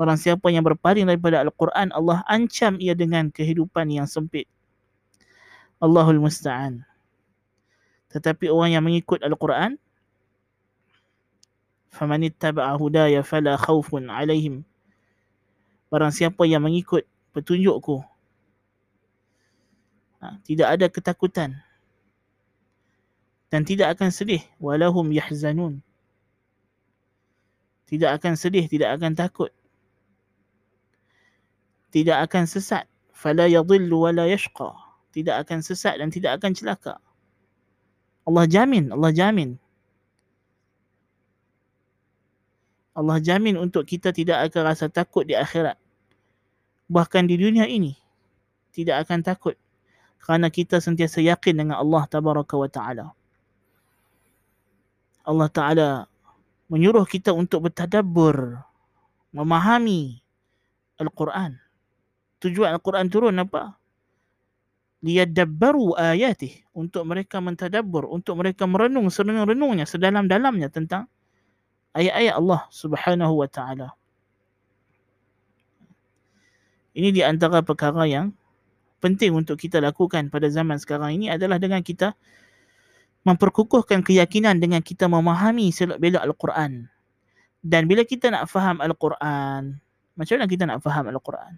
Barang 0.00 0.16
siapa 0.16 0.48
yang 0.48 0.64
berpaling 0.64 1.04
daripada 1.04 1.44
Al-Quran, 1.44 1.92
Allah 1.92 2.24
ancam 2.24 2.80
ia 2.80 2.96
dengan 2.96 3.28
kehidupan 3.28 3.92
yang 3.92 4.08
sempit. 4.08 4.48
Allahul 5.76 6.24
Musta'an. 6.24 6.80
Tetapi 8.08 8.48
orang 8.48 8.80
yang 8.80 8.84
mengikut 8.88 9.20
Al-Quran, 9.20 9.76
faman 11.92 12.24
ittaba'a 12.24 12.80
hudaya 12.80 13.20
fala 13.20 13.60
khaufun 13.60 14.08
'alaihim 14.08 14.64
barang 15.95 16.11
siapa 16.11 16.43
yang 16.43 16.67
mengikut 16.67 17.07
petunjukku 17.31 18.03
ha, 20.25 20.41
tidak 20.41 20.67
ada 20.73 20.85
ketakutan. 20.89 21.53
Dan 23.53 23.61
tidak 23.63 23.95
akan 23.95 24.09
sedih 24.09 24.41
walahum 24.57 25.13
yahzanun. 25.13 25.79
Tidak 27.85 28.09
akan 28.09 28.33
sedih 28.33 28.65
tidak 28.65 28.97
akan 28.97 29.13
takut. 29.13 29.53
Tidak 31.93 32.17
akan 32.25 32.49
sesat 32.49 32.89
fala 33.13 33.45
yadhillu 33.45 34.09
wala 34.09 34.25
yashqa. 34.27 34.73
Tidak 35.13 35.31
akan 35.45 35.63
sesat 35.63 36.01
dan 36.01 36.11
tidak 36.11 36.41
akan 36.41 36.51
celaka. 36.57 36.99
Allah 38.25 38.49
jamin 38.49 38.91
Allah 38.91 39.13
jamin. 39.13 39.55
Allah 42.97 43.19
jamin 43.21 43.55
untuk 43.55 43.85
kita 43.87 44.11
tidak 44.11 44.51
akan 44.51 44.61
rasa 44.73 44.89
takut 44.91 45.23
di 45.23 45.37
akhirat. 45.37 45.79
Bahkan 46.85 47.25
di 47.25 47.35
dunia 47.41 47.65
ini 47.65 47.97
tidak 48.69 49.07
akan 49.07 49.25
takut 49.25 49.55
kerana 50.21 50.49
kita 50.49 50.81
sentiasa 50.81 51.21
yakin 51.21 51.65
dengan 51.65 51.77
Allah 51.81 52.05
tabaraka 52.09 52.53
wa 52.57 52.69
taala. 52.69 53.07
Allah 55.25 55.49
taala 55.49 55.89
menyuruh 56.69 57.05
kita 57.05 57.33
untuk 57.33 57.69
bertadabbur, 57.69 58.61
memahami 59.33 60.21
Al-Quran. 61.01 61.57
Tujuan 62.41 62.77
Al-Quran 62.77 63.09
turun 63.09 63.35
apa? 63.41 63.75
Liyadabbaru 65.05 65.97
ayatih. 65.97 66.65
Untuk 66.73 67.05
mereka 67.05 67.37
mentadabbur. 67.37 68.09
Untuk 68.09 68.37
mereka 68.41 68.65
merenung 68.65 69.09
serenung-renungnya 69.11 69.85
sedalam-dalamnya 69.85 70.71
tentang 70.73 71.05
ayat-ayat 71.93 72.33
Allah 72.37 72.61
Subhanahu 72.73 73.33
wa 73.43 73.49
taala. 73.49 73.93
Ini 76.95 77.11
di 77.11 77.21
antara 77.21 77.59
perkara 77.59 78.07
yang 78.07 78.31
penting 79.03 79.35
untuk 79.35 79.59
kita 79.59 79.83
lakukan 79.83 80.31
pada 80.31 80.47
zaman 80.47 80.79
sekarang 80.79 81.19
ini 81.19 81.27
adalah 81.27 81.59
dengan 81.59 81.83
kita 81.83 82.15
memperkukuhkan 83.27 83.99
keyakinan 84.05 84.63
dengan 84.63 84.79
kita 84.79 85.11
memahami 85.11 85.75
selok 85.75 85.99
belok 85.99 86.23
Al-Quran. 86.23 86.87
Dan 87.65 87.89
bila 87.89 88.07
kita 88.07 88.31
nak 88.31 88.47
faham 88.47 88.79
Al-Quran, 88.79 89.75
macam 90.15 90.33
mana 90.39 90.45
kita 90.47 90.63
nak 90.69 90.79
faham 90.85 91.11
Al-Quran? 91.11 91.57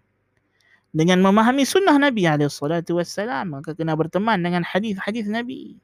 Dengan 0.96 1.20
memahami 1.22 1.67
sunnah 1.67 2.00
Nabi 2.00 2.25
SAW, 2.25 3.03
maka 3.46 3.75
kena 3.77 3.94
berteman 3.94 4.39
dengan 4.39 4.63
hadis-hadis 4.63 5.27
Nabi. 5.29 5.77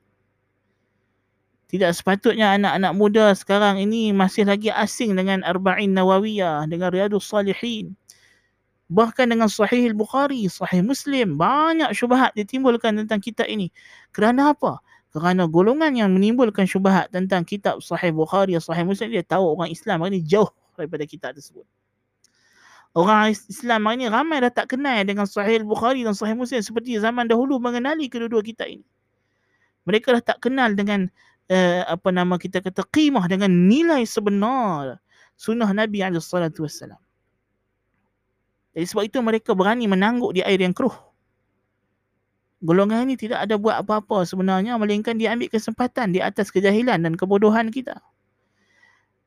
Tidak 1.70 1.92
sepatutnya 1.92 2.56
anak-anak 2.56 2.94
muda 2.96 3.26
sekarang 3.36 3.84
ini 3.84 4.16
masih 4.16 4.48
lagi 4.48 4.72
asing 4.72 5.14
dengan 5.14 5.44
Arba'in 5.44 5.92
Nawawiyah, 5.92 6.66
dengan 6.72 6.90
Riyadus 6.90 7.28
Salihin. 7.28 7.94
Bahkan 8.94 9.26
dengan 9.34 9.50
Sahih 9.50 9.90
Bukhari, 9.98 10.46
Sahih 10.46 10.86
Muslim, 10.86 11.34
banyak 11.34 11.90
syubhat 11.98 12.38
ditimbulkan 12.38 12.94
tentang 13.02 13.18
kitab 13.18 13.50
ini. 13.50 13.74
Kerana 14.14 14.54
apa? 14.54 14.86
Kerana 15.10 15.50
golongan 15.50 15.98
yang 15.98 16.14
menimbulkan 16.14 16.70
syubhat 16.70 17.10
tentang 17.10 17.42
kitab 17.42 17.82
Sahih 17.82 18.14
Bukhari, 18.14 18.54
Sahih 18.62 18.86
Muslim, 18.86 19.10
dia 19.10 19.26
tahu 19.26 19.58
orang 19.58 19.74
Islam 19.74 20.06
ini 20.06 20.22
jauh 20.22 20.50
daripada 20.78 21.10
kitab 21.10 21.34
tersebut. 21.34 21.66
Orang 22.94 23.34
Islam 23.34 23.90
hari 23.90 24.06
ini 24.06 24.14
ramai 24.14 24.38
dah 24.38 24.54
tak 24.54 24.78
kenal 24.78 25.02
dengan 25.02 25.26
Sahih 25.26 25.66
Bukhari 25.66 26.06
dan 26.06 26.14
Sahih 26.14 26.38
Muslim 26.38 26.62
seperti 26.62 27.02
zaman 27.02 27.26
dahulu 27.26 27.58
mengenali 27.58 28.06
kedua-dua 28.06 28.46
kitab 28.46 28.70
ini. 28.70 28.86
Mereka 29.90 30.14
dah 30.22 30.22
tak 30.22 30.38
kenal 30.46 30.78
dengan 30.78 31.10
uh, 31.50 31.82
apa 31.90 32.14
nama 32.14 32.38
kita 32.38 32.62
kata 32.62 32.86
qimah 32.94 33.26
dengan 33.26 33.50
nilai 33.50 34.06
sebenar 34.06 35.02
sunnah 35.34 35.74
Nabi 35.74 36.06
alaihi 36.06 36.22
salatu 36.22 36.70
wasallam. 36.70 37.03
Jadi 38.74 38.86
sebab 38.90 39.04
itu 39.06 39.18
mereka 39.22 39.54
berani 39.54 39.86
menangguk 39.86 40.34
di 40.34 40.42
air 40.42 40.58
yang 40.58 40.74
keruh. 40.74 40.94
Golongan 42.64 43.06
ini 43.06 43.20
tidak 43.20 43.44
ada 43.44 43.60
buat 43.60 43.84
apa-apa 43.84 44.24
sebenarnya 44.24 44.80
melainkan 44.80 45.20
dia 45.20 45.36
ambil 45.36 45.52
kesempatan 45.52 46.16
di 46.16 46.24
atas 46.24 46.50
kejahilan 46.50 46.96
dan 46.96 47.14
kebodohan 47.14 47.70
kita. 47.70 48.00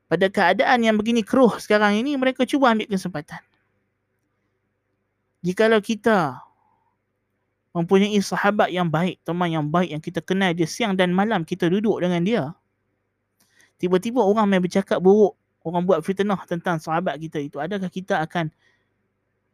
Pada 0.07 0.26
keadaan 0.31 0.83
yang 0.87 0.97
begini 0.97 1.21
keruh 1.21 1.59
sekarang 1.61 2.00
ini 2.00 2.17
mereka 2.17 2.49
cuba 2.49 2.73
ambil 2.73 2.88
kesempatan. 2.88 3.43
Jikalau 5.45 5.79
kita 5.79 6.43
mempunyai 7.76 8.17
sahabat 8.25 8.73
yang 8.73 8.88
baik, 8.88 9.21
teman 9.21 9.53
yang 9.53 9.69
baik 9.69 9.93
yang 9.93 10.03
kita 10.03 10.25
kenal 10.25 10.50
dia 10.57 10.65
siang 10.65 10.97
dan 10.97 11.12
malam 11.12 11.45
kita 11.45 11.69
duduk 11.69 12.00
dengan 12.00 12.25
dia. 12.25 12.45
Tiba-tiba 13.76 14.25
orang 14.25 14.49
main 14.49 14.65
bercakap 14.65 14.97
buruk, 14.97 15.37
orang 15.61 15.85
buat 15.85 16.00
fitnah 16.00 16.41
tentang 16.49 16.81
sahabat 16.81 17.21
kita 17.21 17.37
itu. 17.37 17.61
Adakah 17.61 17.93
kita 17.93 18.25
akan 18.25 18.49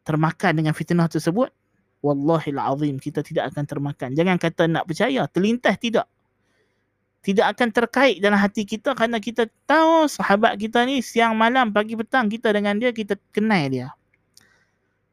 termakan 0.02 0.52
dengan 0.58 0.72
fitnah 0.76 1.08
tersebut? 1.08 1.50
Wallahil 2.02 2.58
azim 2.58 2.98
kita 2.98 3.22
tidak 3.22 3.54
akan 3.54 3.64
termakan. 3.66 4.14
Jangan 4.18 4.36
kata 4.38 4.66
nak 4.66 4.84
percaya, 4.90 5.26
terlintas 5.30 5.78
tidak. 5.78 6.06
Tidak 7.22 7.46
akan 7.46 7.70
terkait 7.70 8.18
dalam 8.18 8.34
hati 8.34 8.66
kita 8.66 8.98
kerana 8.98 9.22
kita 9.22 9.46
tahu 9.70 10.10
sahabat 10.10 10.58
kita 10.58 10.82
ni 10.82 10.98
siang 10.98 11.38
malam 11.38 11.70
pagi 11.70 11.94
petang 11.94 12.26
kita 12.26 12.50
dengan 12.50 12.74
dia 12.82 12.90
kita 12.90 13.14
kenal 13.30 13.70
dia 13.70 13.94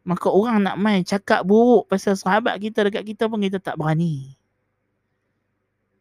maka 0.10 0.32
orang 0.34 0.66
nak 0.66 0.76
main 0.82 1.06
cakap 1.06 1.46
buruk 1.46 1.86
pasal 1.86 2.18
sahabat 2.18 2.58
kita 2.58 2.82
dekat 2.88 3.06
kita 3.14 3.30
pun 3.30 3.46
kita 3.46 3.62
tak 3.62 3.78
berani. 3.78 4.34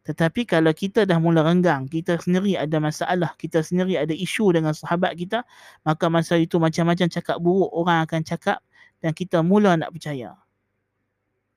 Tetapi 0.07 0.49
kalau 0.49 0.73
kita 0.73 1.05
dah 1.05 1.21
mula 1.21 1.45
renggang, 1.45 1.85
kita 1.85 2.17
sendiri 2.17 2.57
ada 2.57 2.81
masalah, 2.81 3.37
kita 3.37 3.61
sendiri 3.61 3.93
ada 3.93 4.09
isu 4.09 4.49
dengan 4.49 4.73
sahabat 4.73 5.13
kita, 5.13 5.45
maka 5.85 6.09
masa 6.09 6.41
itu 6.41 6.57
macam-macam 6.57 7.05
cakap 7.05 7.37
buruk 7.37 7.69
orang 7.69 8.01
akan 8.09 8.25
cakap 8.25 8.57
dan 8.99 9.11
kita 9.15 9.39
mula 9.43 9.75
nak 9.79 9.95
percaya. 9.95 10.35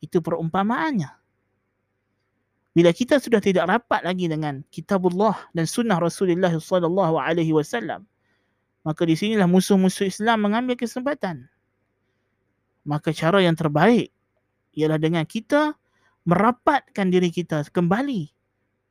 Itu 0.03 0.19
perumpamaannya. 0.19 1.11
Bila 2.73 2.91
kita 2.91 3.21
sudah 3.21 3.39
tidak 3.39 3.69
rapat 3.69 4.01
lagi 4.01 4.27
dengan 4.33 4.65
kitabullah 4.73 5.37
dan 5.53 5.69
sunnah 5.69 6.01
Rasulullah 6.01 6.51
sallallahu 6.51 7.21
alaihi 7.21 7.53
wasallam, 7.53 8.09
maka 8.83 9.05
di 9.05 9.13
sinilah 9.13 9.45
musuh-musuh 9.45 10.09
Islam 10.09 10.49
mengambil 10.49 10.81
kesempatan 10.81 11.53
maka 12.87 13.15
cara 13.15 13.39
yang 13.43 13.55
terbaik 13.55 14.11
ialah 14.75 14.99
dengan 14.99 15.23
kita 15.27 15.75
merapatkan 16.27 17.07
diri 17.11 17.31
kita 17.31 17.67
kembali 17.71 18.31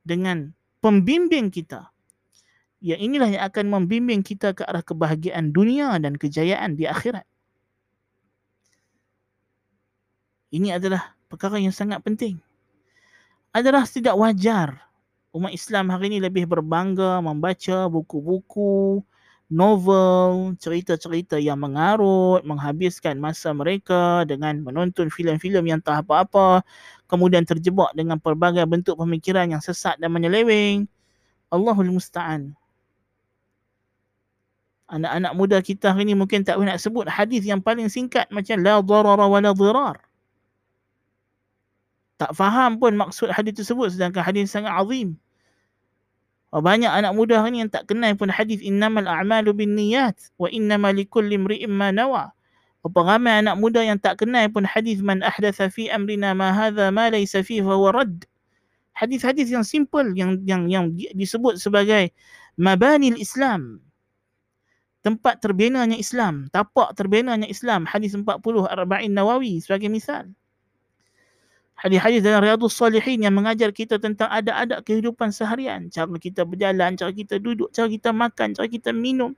dengan 0.03 0.51
pembimbing 0.83 1.51
kita. 1.51 1.91
Ya 2.81 2.97
inilah 2.97 3.29
yang 3.29 3.43
akan 3.45 3.65
membimbing 3.69 4.25
kita 4.25 4.57
ke 4.57 4.65
arah 4.65 4.81
kebahagiaan 4.81 5.53
dunia 5.53 5.93
dan 6.01 6.17
kejayaan 6.17 6.73
di 6.73 6.89
akhirat. 6.89 7.27
Ini 10.51 10.77
adalah 10.77 11.15
perkara 11.31 11.57
yang 11.57 11.71
sangat 11.71 12.03
penting. 12.03 12.37
Adalah 13.55 13.87
tidak 13.87 14.15
wajar 14.19 14.91
umat 15.31 15.55
Islam 15.55 15.87
hari 15.87 16.11
ini 16.11 16.19
lebih 16.19 16.43
berbangga 16.43 17.23
membaca 17.23 17.87
buku-buku 17.87 18.99
novel, 19.51 20.55
cerita-cerita 20.63 21.35
yang 21.35 21.59
mengarut, 21.59 22.39
menghabiskan 22.47 23.19
masa 23.19 23.51
mereka 23.51 24.23
dengan 24.23 24.63
menonton 24.63 25.11
filem-filem 25.11 25.75
yang 25.75 25.79
tak 25.83 26.07
apa-apa, 26.07 26.63
kemudian 27.11 27.43
terjebak 27.43 27.91
dengan 27.91 28.15
pelbagai 28.15 28.63
bentuk 28.63 28.95
pemikiran 28.95 29.51
yang 29.51 29.59
sesat 29.59 29.99
dan 29.99 30.07
menyeleweng. 30.15 30.87
Allahul 31.51 31.91
Musta'an. 31.91 32.55
Anak-anak 34.87 35.31
muda 35.35 35.59
kita 35.59 35.91
hari 35.91 36.07
ini 36.07 36.15
mungkin 36.15 36.47
tak 36.47 36.59
nak 36.59 36.79
sebut 36.79 37.07
hadis 37.07 37.43
yang 37.43 37.59
paling 37.59 37.91
singkat 37.91 38.27
macam 38.31 38.59
la 38.59 38.79
darara 38.79 39.27
wa 39.27 39.39
la 39.39 39.51
dirar. 39.51 39.99
Tak 42.21 42.37
faham 42.37 42.77
pun 42.77 42.93
maksud 42.93 43.33
hadis 43.33 43.57
tersebut 43.57 43.97
sedangkan 43.97 44.21
hadis 44.21 44.53
sangat 44.53 44.69
azim. 44.77 45.17
Oh, 46.53 46.61
banyak 46.61 46.93
anak 46.93 47.17
muda 47.17 47.41
ni 47.49 47.65
yang 47.65 47.71
tak 47.73 47.89
kenal 47.89 48.13
pun 48.13 48.29
hadis 48.29 48.61
innamal 48.61 49.09
a'malu 49.09 49.57
bin 49.57 49.73
niyat 49.73 50.13
wa 50.37 50.45
innama 50.53 50.93
likulli 50.93 51.33
imri'in 51.33 51.73
ma 51.73 51.89
nawa. 51.89 52.29
Berapa 52.85 53.17
ramai 53.17 53.41
anak 53.41 53.57
muda 53.57 53.81
yang 53.81 53.97
tak 53.97 54.21
kenal 54.21 54.45
pun 54.53 54.69
hadis 54.69 55.01
man 55.01 55.25
ahdatha 55.25 55.73
fi 55.73 55.89
amrina 55.89 56.37
ma 56.37 56.53
hadha 56.53 56.93
ma 56.93 57.09
laysa 57.09 57.41
fi 57.41 57.57
fa 57.65 57.73
huwa. 57.73 58.05
Hadis-hadis 58.93 59.49
yang 59.49 59.65
simple 59.65 60.13
yang 60.13 60.37
yang 60.45 60.69
yang 60.69 60.85
disebut 61.17 61.57
sebagai 61.57 62.13
mabani 62.53 63.17
Islam. 63.17 63.81
Tempat 65.01 65.41
terbinanya 65.41 65.97
Islam, 65.97 66.53
tapak 66.53 66.93
terbinanya 66.93 67.49
Islam, 67.49 67.89
hadis 67.89 68.13
40 68.13 68.29
arba'in 68.69 69.09
Nawawi 69.09 69.57
sebagai 69.57 69.89
misal 69.89 70.29
hadis-hadis 71.81 72.21
dalam 72.21 72.45
Riyadhus 72.45 72.77
Salihin 72.77 73.25
yang 73.25 73.33
mengajar 73.33 73.73
kita 73.73 73.97
tentang 73.97 74.29
adab-adab 74.29 74.85
kehidupan 74.85 75.33
seharian. 75.33 75.89
Cara 75.89 76.07
kita 76.21 76.45
berjalan, 76.45 76.93
cara 76.93 77.09
kita 77.09 77.41
duduk, 77.41 77.73
cara 77.73 77.89
kita 77.89 78.13
makan, 78.13 78.53
cara 78.53 78.67
kita 78.69 78.93
minum, 78.93 79.33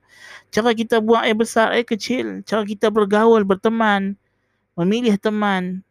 cara 0.51 0.75
kita 0.75 0.99
buang 0.99 1.23
air 1.23 1.39
besar, 1.39 1.71
air 1.71 1.88
kecil, 1.88 2.43
cara 2.43 2.67
kita 2.67 2.91
bergaul, 2.91 3.47
berteman, 3.47 4.19
memilih 4.75 5.15
teman, 5.15 5.88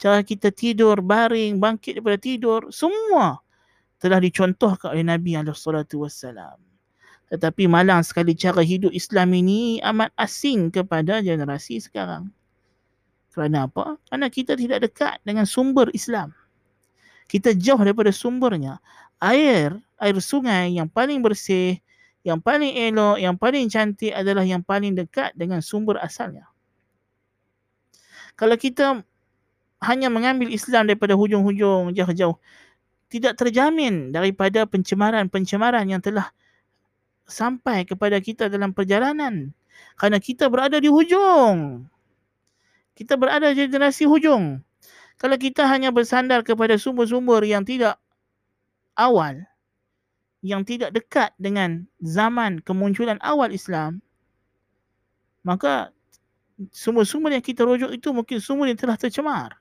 cara 0.00 0.24
kita 0.24 0.48
tidur, 0.48 1.04
baring, 1.04 1.60
bangkit 1.60 2.00
daripada 2.00 2.18
tidur, 2.24 2.60
semua 2.72 3.44
telah 4.00 4.20
dicontohkan 4.20 4.96
oleh 4.96 5.04
Nabi 5.04 5.36
SAW. 5.36 6.56
Tetapi 7.26 7.66
malang 7.66 8.06
sekali 8.06 8.38
cara 8.38 8.62
hidup 8.62 8.94
Islam 8.94 9.34
ini 9.34 9.82
amat 9.82 10.14
asing 10.16 10.70
kepada 10.72 11.20
generasi 11.20 11.82
sekarang. 11.82 12.30
Kerana 13.36 13.68
apa? 13.68 14.00
Kerana 14.08 14.32
kita 14.32 14.56
tidak 14.56 14.88
dekat 14.88 15.20
dengan 15.20 15.44
sumber 15.44 15.92
Islam. 15.92 16.32
Kita 17.28 17.52
jauh 17.52 17.76
daripada 17.76 18.08
sumbernya. 18.08 18.80
Air, 19.20 19.76
air 20.00 20.16
sungai 20.24 20.72
yang 20.72 20.88
paling 20.88 21.20
bersih, 21.20 21.76
yang 22.24 22.40
paling 22.40 22.72
elok, 22.72 23.20
yang 23.20 23.36
paling 23.36 23.68
cantik 23.68 24.16
adalah 24.16 24.40
yang 24.40 24.64
paling 24.64 24.96
dekat 24.96 25.36
dengan 25.36 25.60
sumber 25.60 26.00
asalnya. 26.00 26.48
Kalau 28.40 28.56
kita 28.56 29.04
hanya 29.84 30.08
mengambil 30.08 30.48
Islam 30.48 30.88
daripada 30.88 31.12
hujung-hujung 31.12 31.92
jauh-jauh, 31.92 32.40
tidak 33.12 33.36
terjamin 33.36 34.16
daripada 34.16 34.64
pencemaran-pencemaran 34.64 35.84
yang 35.92 36.00
telah 36.00 36.32
sampai 37.28 37.84
kepada 37.84 38.16
kita 38.16 38.48
dalam 38.48 38.72
perjalanan. 38.72 39.52
Kerana 40.00 40.16
kita 40.24 40.48
berada 40.48 40.80
di 40.80 40.88
hujung 40.88 41.84
kita 42.96 43.14
berada 43.20 43.52
generasi 43.52 44.08
hujung. 44.08 44.64
Kalau 45.20 45.36
kita 45.36 45.68
hanya 45.68 45.92
bersandar 45.92 46.40
kepada 46.40 46.80
sumber-sumber 46.80 47.44
yang 47.44 47.64
tidak 47.64 48.00
awal, 48.96 49.44
yang 50.40 50.64
tidak 50.64 50.92
dekat 50.96 51.32
dengan 51.36 51.84
zaman 52.00 52.60
kemunculan 52.64 53.20
awal 53.20 53.52
Islam, 53.52 54.00
maka 55.44 55.92
sumber-sumber 56.72 57.36
yang 57.36 57.44
kita 57.44 57.64
rujuk 57.64 57.92
itu 57.92 58.08
mungkin 58.12 58.40
sumber 58.40 58.72
yang 58.72 58.80
telah 58.80 58.96
tercemar. 58.96 59.56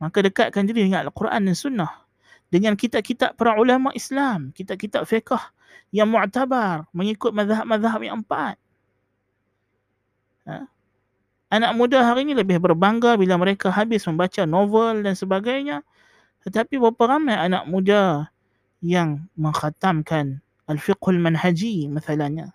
Maka 0.00 0.24
dekatkan 0.24 0.64
diri 0.64 0.88
dengan 0.88 1.04
Al-Quran 1.08 1.44
dan 1.44 1.56
Sunnah. 1.56 1.92
Dengan 2.50 2.74
kitab-kitab 2.74 3.36
para 3.36 3.54
ulama 3.54 3.92
Islam, 3.92 4.50
kitab-kitab 4.56 5.04
fiqah 5.06 5.52
yang 5.92 6.08
mu'tabar, 6.08 6.88
mengikut 6.90 7.30
mazhab-mazhab 7.30 8.00
yang 8.00 8.24
empat. 8.24 8.56
Ha? 10.48 10.66
Anak 11.50 11.74
muda 11.76 12.06
hari 12.06 12.24
ini 12.24 12.38
lebih 12.38 12.62
berbangga 12.62 13.18
bila 13.18 13.36
mereka 13.36 13.68
habis 13.68 14.06
membaca 14.06 14.46
novel 14.46 15.02
dan 15.02 15.18
sebagainya. 15.18 15.82
Tetapi 16.46 16.80
berapa 16.80 17.18
ramai 17.18 17.36
anak 17.36 17.68
muda 17.68 18.32
yang 18.80 19.28
mengkhatamkan 19.36 20.40
Al-Fiqhul 20.70 21.20
Manhaji 21.20 21.90
misalnya. 21.90 22.54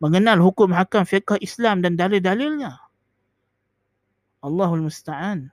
Mengenal 0.00 0.40
hukum 0.40 0.72
hakam 0.72 1.04
fiqh 1.04 1.36
Islam 1.44 1.84
dan 1.84 1.94
dalil-dalilnya. 1.94 2.80
Allahul 4.40 4.88
Musta'an. 4.88 5.52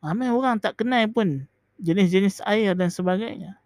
Ramai 0.00 0.32
orang 0.32 0.56
tak 0.56 0.80
kenal 0.80 1.04
pun 1.12 1.44
jenis-jenis 1.76 2.40
air 2.48 2.72
dan 2.72 2.88
sebagainya. 2.88 3.60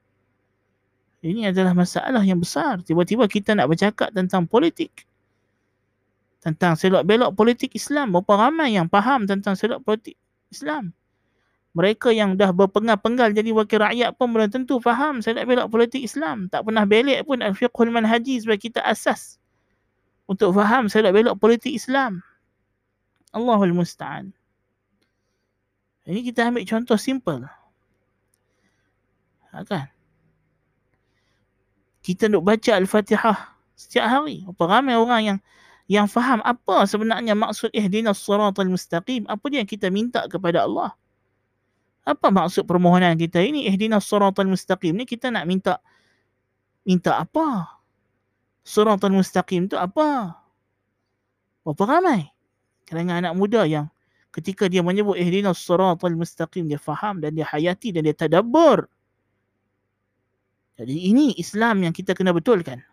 Ini 1.23 1.51
adalah 1.51 1.75
masalah 1.75 2.23
yang 2.23 2.39
besar. 2.39 2.83
Tiba-tiba 2.83 3.27
kita 3.27 3.55
nak 3.55 3.71
bercakap 3.71 4.11
tentang 4.15 4.47
politik. 4.47 5.07
Tentang 6.39 6.79
selok 6.79 7.03
belok 7.03 7.35
politik 7.35 7.75
Islam. 7.75 8.15
Berapa 8.15 8.49
ramai 8.49 8.79
yang 8.79 8.87
faham 8.87 9.27
tentang 9.27 9.59
selok 9.59 9.83
politik 9.83 10.15
Islam. 10.49 10.95
Mereka 11.77 12.11
yang 12.11 12.35
dah 12.35 12.51
berpenggal-penggal 12.51 13.37
jadi 13.37 13.51
wakil 13.55 13.79
rakyat 13.79 14.17
pun 14.19 14.35
belum 14.35 14.51
tentu 14.51 14.83
faham 14.83 15.21
selok 15.23 15.45
belok 15.47 15.67
politik 15.71 16.03
Islam. 16.07 16.47
Tak 16.51 16.67
pernah 16.67 16.87
belik 16.87 17.27
pun 17.27 17.43
al-fiqhul 17.43 17.91
manhaji 17.91 18.39
sebagai 18.39 18.71
kita 18.71 18.81
asas. 18.83 19.37
Untuk 20.31 20.55
faham 20.55 20.87
selok 20.87 21.13
belok 21.15 21.37
politik 21.39 21.75
Islam. 21.75 22.23
Allahul 23.35 23.77
Musta'an. 23.77 24.33
Ini 26.09 26.25
kita 26.25 26.49
ambil 26.49 26.65
contoh 26.65 26.97
simple. 26.97 27.45
Ha, 29.53 29.61
kan? 29.69 29.93
kita 32.09 32.25
nak 32.33 32.41
baca 32.41 32.73
Al-Fatihah 32.73 33.39
setiap 33.77 34.09
hari. 34.09 34.41
Apa 34.49 34.65
ramai 34.65 34.97
orang 34.97 35.21
yang 35.21 35.39
yang 35.89 36.05
faham 36.05 36.45
apa 36.45 36.85
sebenarnya 36.85 37.33
maksud 37.33 37.73
ihdinas 37.73 38.21
siratal 38.21 38.69
mustaqim. 38.69 39.25
Apa 39.25 39.45
dia 39.49 39.65
yang 39.65 39.71
kita 39.71 39.89
minta 39.89 40.29
kepada 40.29 40.69
Allah? 40.69 40.93
Apa 42.05 42.29
maksud 42.29 42.69
permohonan 42.69 43.17
kita 43.17 43.41
ini 43.41 43.65
ihdinas 43.65 44.05
siratal 44.05 44.53
mustaqim 44.53 44.93
ni 44.93 45.09
kita 45.09 45.33
nak 45.33 45.49
minta 45.49 45.81
minta 46.85 47.17
apa? 47.17 47.81
Siratal 48.69 49.17
mustaqim 49.17 49.65
tu 49.65 49.81
apa? 49.81 50.37
Berapa 51.65 51.85
ramai? 51.89 52.29
Kerana 52.85 53.25
anak 53.25 53.33
muda 53.33 53.65
yang 53.65 53.89
ketika 54.29 54.69
dia 54.69 54.85
menyebut 54.85 55.17
ihdinas 55.17 55.57
siratal 55.57 56.13
mustaqim 56.13 56.69
dia 56.69 56.77
faham 56.77 57.25
dan 57.25 57.33
dia 57.33 57.49
hayati 57.49 57.97
dan 57.97 58.05
dia 58.05 58.13
tadabbur. 58.13 58.85
Jadi 60.77 61.11
ini 61.11 61.33
Islam 61.41 61.89
yang 61.89 61.97
kita 61.97 62.13
kena 62.13 62.37
betulkan. 62.37 62.85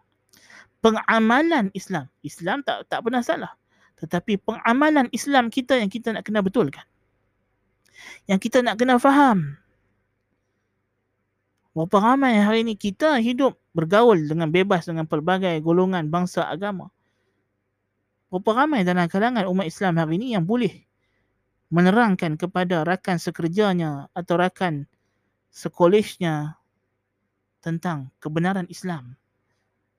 Pengamalan 0.85 1.73
Islam. 1.73 2.05
Islam 2.21 2.61
tak 2.61 2.85
tak 2.85 3.01
pernah 3.01 3.25
salah. 3.25 3.57
Tetapi 3.97 4.37
pengamalan 4.37 5.09
Islam 5.09 5.49
kita 5.49 5.81
yang 5.81 5.89
kita 5.89 6.13
nak 6.13 6.21
kena 6.21 6.45
betulkan. 6.45 6.85
Yang 8.29 8.39
kita 8.45 8.61
nak 8.61 8.77
kena 8.77 9.01
faham. 9.01 9.57
Berapa 11.73 12.13
ramai 12.13 12.37
hari 12.37 12.61
ini 12.61 12.77
kita 12.77 13.17
hidup 13.17 13.57
bergaul 13.73 14.29
dengan 14.29 14.53
bebas 14.53 14.85
dengan 14.85 15.09
pelbagai 15.09 15.57
golongan 15.65 16.05
bangsa 16.05 16.45
agama. 16.45 16.93
Berapa 18.29 18.53
ramai 18.53 18.85
dalam 18.85 19.09
kalangan 19.09 19.49
umat 19.49 19.65
Islam 19.65 19.97
hari 19.97 20.21
ini 20.21 20.37
yang 20.37 20.45
boleh 20.45 20.85
menerangkan 21.73 22.37
kepada 22.37 22.85
rakan 22.85 23.17
sekerjanya 23.17 24.05
atau 24.13 24.37
rakan 24.37 24.85
sekolahnya 25.49 26.61
tentang 27.65 28.13
kebenaran 28.21 28.69
Islam 28.69 29.17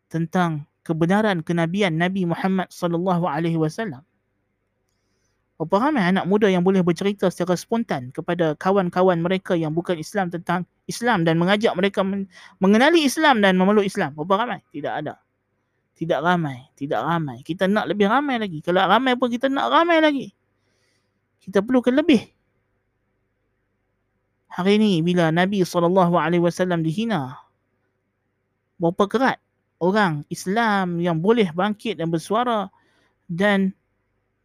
tentang 0.07 0.66
kebenaran 0.87 1.42
kenabian 1.42 1.99
Nabi 1.99 2.22
Muhammad 2.22 2.70
sallallahu 2.70 3.27
alaihi 3.27 3.59
wasallam. 3.59 4.07
Berapa 5.59 5.88
ramai 5.88 6.05
anak 6.05 6.29
muda 6.29 6.46
yang 6.46 6.62
boleh 6.62 6.85
bercerita 6.85 7.33
secara 7.33 7.57
spontan 7.57 8.12
kepada 8.12 8.55
kawan-kawan 8.61 9.18
mereka 9.25 9.57
yang 9.57 9.72
bukan 9.72 9.96
Islam 9.99 10.29
tentang 10.31 10.68
Islam 10.85 11.25
dan 11.27 11.40
mengajak 11.40 11.72
mereka 11.75 12.05
mengenali 12.61 13.03
Islam 13.03 13.40
dan 13.40 13.57
memeluk 13.57 13.88
Islam. 13.88 14.12
Berapa 14.14 14.46
ramai? 14.46 14.61
Tidak 14.70 14.92
ada. 14.92 15.18
Tidak 15.96 16.20
ramai. 16.20 16.70
Tidak 16.77 17.01
ramai. 17.01 17.40
Kita 17.40 17.64
nak 17.66 17.88
lebih 17.88 18.05
ramai 18.05 18.37
lagi. 18.37 18.61
Kalau 18.61 18.85
ramai 18.85 19.16
pun 19.16 19.33
kita 19.33 19.49
nak 19.49 19.72
ramai 19.72 19.99
lagi. 20.05 20.29
Kita 21.40 21.64
perlukan 21.64 21.96
lebih. 21.96 22.20
Hari 24.53 24.77
ini 24.77 25.01
bila 25.01 25.33
Nabi 25.33 25.64
SAW 25.64 26.85
dihina 26.85 27.40
berapa 28.77 29.05
kerat 29.09 29.40
orang 29.83 30.25
Islam 30.33 30.99
yang 31.03 31.21
boleh 31.21 31.53
bangkit 31.53 32.01
dan 32.01 32.09
bersuara 32.09 32.73
dan 33.29 33.75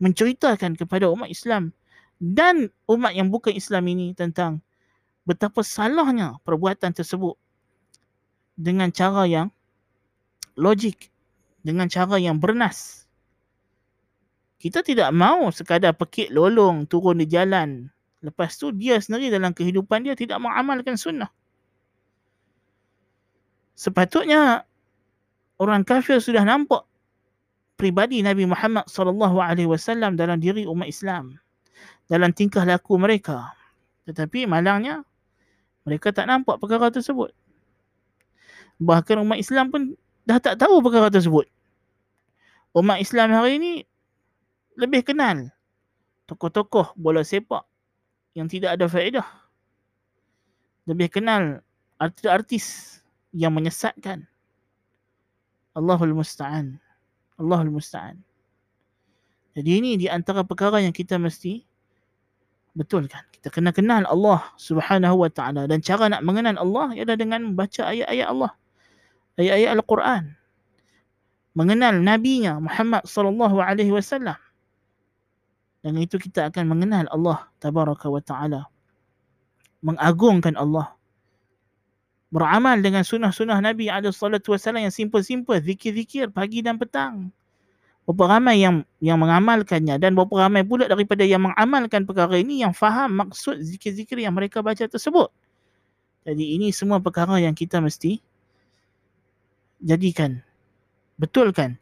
menceritakan 0.02 0.76
kepada 0.76 1.08
umat 1.14 1.30
Islam 1.30 1.72
dan 2.22 2.70
umat 2.86 3.18
yang 3.18 3.34
bukan 3.34 3.54
Islam 3.54 3.90
ini 3.90 4.14
tentang 4.14 4.62
betapa 5.26 5.66
salahnya 5.66 6.38
perbuatan 6.46 6.94
tersebut 6.94 7.38
dengan 8.58 8.94
cara 8.94 9.26
yang 9.26 9.48
logik 10.54 11.10
dengan 11.66 11.90
cara 11.90 12.22
yang 12.22 12.38
bernas. 12.38 13.10
Kita 14.62 14.86
tidak 14.86 15.10
mahu 15.10 15.50
sekadar 15.50 15.98
pekik 15.98 16.30
lolong 16.30 16.86
turun 16.86 17.18
di 17.18 17.26
jalan. 17.26 17.90
Lepas 18.22 18.62
tu 18.62 18.70
dia 18.70 19.02
sendiri 19.02 19.34
dalam 19.34 19.58
kehidupan 19.58 20.06
dia 20.06 20.14
tidak 20.14 20.38
mengamalkan 20.38 20.94
sunnah. 20.94 21.34
Sepatutnya 23.74 24.70
orang 25.62 25.86
kafir 25.86 26.18
sudah 26.18 26.42
nampak 26.42 26.82
pribadi 27.78 28.26
Nabi 28.26 28.50
Muhammad 28.50 28.90
sallallahu 28.90 29.38
alaihi 29.38 29.70
wasallam 29.70 30.18
dalam 30.18 30.42
diri 30.42 30.66
umat 30.66 30.90
Islam 30.90 31.38
dalam 32.10 32.34
tingkah 32.34 32.66
laku 32.66 32.98
mereka. 32.98 33.54
Tetapi 34.10 34.50
malangnya 34.50 35.06
mereka 35.86 36.10
tak 36.10 36.26
nampak 36.26 36.58
perkara 36.58 36.90
tersebut. 36.90 37.30
Bahkan 38.82 39.22
umat 39.22 39.38
Islam 39.38 39.70
pun 39.70 39.82
dah 40.26 40.42
tak 40.42 40.58
tahu 40.58 40.82
perkara 40.82 41.14
tersebut. 41.14 41.46
Umat 42.74 42.98
Islam 43.04 43.30
hari 43.32 43.62
ini 43.62 43.74
lebih 44.80 45.06
kenal 45.06 45.52
tokoh-tokoh 46.26 46.96
bola 46.96 47.22
sepak 47.22 47.68
yang 48.34 48.48
tidak 48.50 48.80
ada 48.80 48.88
faedah. 48.88 49.28
Lebih 50.90 51.14
kenal 51.14 51.62
artis-artis 52.02 52.98
yang 53.36 53.54
menyesatkan. 53.54 54.31
Allahul 55.78 56.16
Musta'an. 56.16 56.76
Allahul 57.40 57.72
Musta'an. 57.72 58.20
Jadi 59.52 59.70
ini 59.84 59.92
di 60.00 60.08
antara 60.08 60.48
perkara 60.48 60.80
yang 60.80 60.96
kita 60.96 61.20
mesti 61.20 61.64
betulkan. 62.72 63.24
Kita 63.36 63.52
kena 63.52 63.76
kenal 63.76 64.08
Allah 64.08 64.48
Subhanahu 64.56 65.28
wa 65.28 65.30
taala 65.32 65.68
dan 65.68 65.84
cara 65.84 66.08
nak 66.08 66.24
mengenal 66.24 66.56
Allah 66.56 66.96
ialah 66.96 67.18
dengan 67.20 67.52
membaca 67.52 67.84
ayat-ayat 67.84 68.28
Allah. 68.32 68.52
Ayat-ayat 69.36 69.70
Al-Quran. 69.76 70.24
Mengenal 71.52 72.00
nabinya 72.00 72.64
Muhammad 72.64 73.04
sallallahu 73.04 73.60
alaihi 73.60 73.92
wasallam. 73.92 74.40
Dengan 75.84 76.00
itu 76.00 76.16
kita 76.16 76.48
akan 76.48 76.64
mengenal 76.72 77.12
Allah 77.12 77.50
tabaraka 77.60 78.08
wa 78.08 78.24
taala. 78.24 78.72
Mengagungkan 79.84 80.56
Allah 80.56 80.96
beramal 82.32 82.80
dengan 82.80 83.04
sunnah-sunnah 83.04 83.60
Nabi 83.60 83.92
SAW 83.92 84.80
yang 84.80 84.90
simple-simple, 84.90 85.60
zikir-zikir 85.60 86.32
pagi 86.32 86.64
dan 86.64 86.80
petang. 86.80 87.30
Berapa 88.08 88.40
ramai 88.40 88.64
yang 88.64 88.82
yang 88.98 89.22
mengamalkannya 89.22 90.02
dan 90.02 90.18
berapa 90.18 90.50
ramai 90.50 90.66
pula 90.66 90.90
daripada 90.90 91.22
yang 91.22 91.46
mengamalkan 91.46 92.08
perkara 92.08 92.34
ini 92.40 92.66
yang 92.66 92.74
faham 92.74 93.14
maksud 93.22 93.62
zikir-zikir 93.62 94.18
yang 94.18 94.34
mereka 94.34 94.64
baca 94.66 94.88
tersebut. 94.90 95.30
Jadi 96.26 96.58
ini 96.58 96.74
semua 96.74 96.98
perkara 96.98 97.38
yang 97.38 97.54
kita 97.54 97.78
mesti 97.78 98.18
jadikan, 99.84 100.42
betulkan 101.22 101.78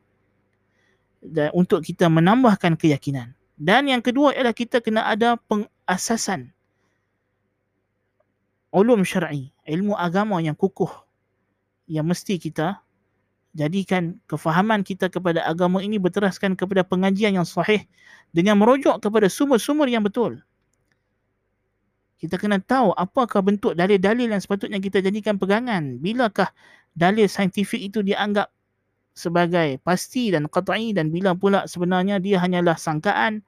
dan 1.24 1.52
untuk 1.56 1.88
kita 1.88 2.12
menambahkan 2.12 2.76
keyakinan. 2.76 3.32
Dan 3.60 3.88
yang 3.92 4.04
kedua 4.04 4.36
ialah 4.36 4.56
kita 4.56 4.80
kena 4.80 5.08
ada 5.08 5.36
pengasasan 5.48 6.52
ulum 8.70 9.02
syar'i, 9.02 9.50
ilmu 9.66 9.98
agama 9.98 10.38
yang 10.42 10.54
kukuh 10.54 10.90
yang 11.90 12.06
mesti 12.06 12.38
kita 12.38 12.82
jadikan 13.58 14.22
kefahaman 14.30 14.86
kita 14.86 15.10
kepada 15.10 15.42
agama 15.42 15.82
ini 15.82 15.98
berteraskan 15.98 16.54
kepada 16.54 16.86
pengajian 16.86 17.34
yang 17.42 17.48
sahih 17.50 17.82
dengan 18.30 18.62
merujuk 18.62 19.02
kepada 19.02 19.26
sumber-sumber 19.26 19.90
yang 19.90 20.06
betul. 20.06 20.38
Kita 22.20 22.36
kena 22.36 22.60
tahu 22.60 22.94
apakah 22.94 23.40
bentuk 23.42 23.74
dalil-dalil 23.74 24.28
yang 24.30 24.44
sepatutnya 24.44 24.78
kita 24.84 25.00
jadikan 25.00 25.40
pegangan. 25.40 25.98
Bilakah 26.04 26.52
dalil 26.92 27.26
saintifik 27.32 27.80
itu 27.80 28.04
dianggap 28.04 28.52
sebagai 29.16 29.80
pasti 29.82 30.30
dan 30.30 30.46
qat'i 30.52 30.94
dan 30.94 31.10
bila 31.10 31.34
pula 31.34 31.66
sebenarnya 31.66 32.20
dia 32.20 32.38
hanyalah 32.44 32.76
sangkaan 32.76 33.42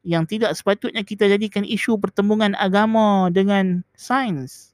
yang 0.00 0.24
tidak 0.24 0.56
sepatutnya 0.56 1.04
kita 1.04 1.28
jadikan 1.28 1.60
isu 1.64 2.00
pertembungan 2.00 2.56
agama 2.56 3.28
dengan 3.28 3.84
sains. 3.92 4.72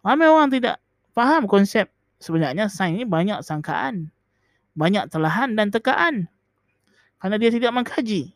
Ramai 0.00 0.28
orang 0.30 0.48
tidak 0.48 0.80
faham 1.12 1.44
konsep 1.44 1.92
sebenarnya 2.16 2.72
sains 2.72 2.96
ini 2.96 3.04
banyak 3.04 3.44
sangkaan, 3.44 4.08
banyak 4.72 5.12
telahan 5.12 5.52
dan 5.52 5.68
tekaan. 5.68 6.24
Kerana 7.18 7.36
dia 7.36 7.50
tidak 7.50 7.74
mengkaji. 7.74 8.32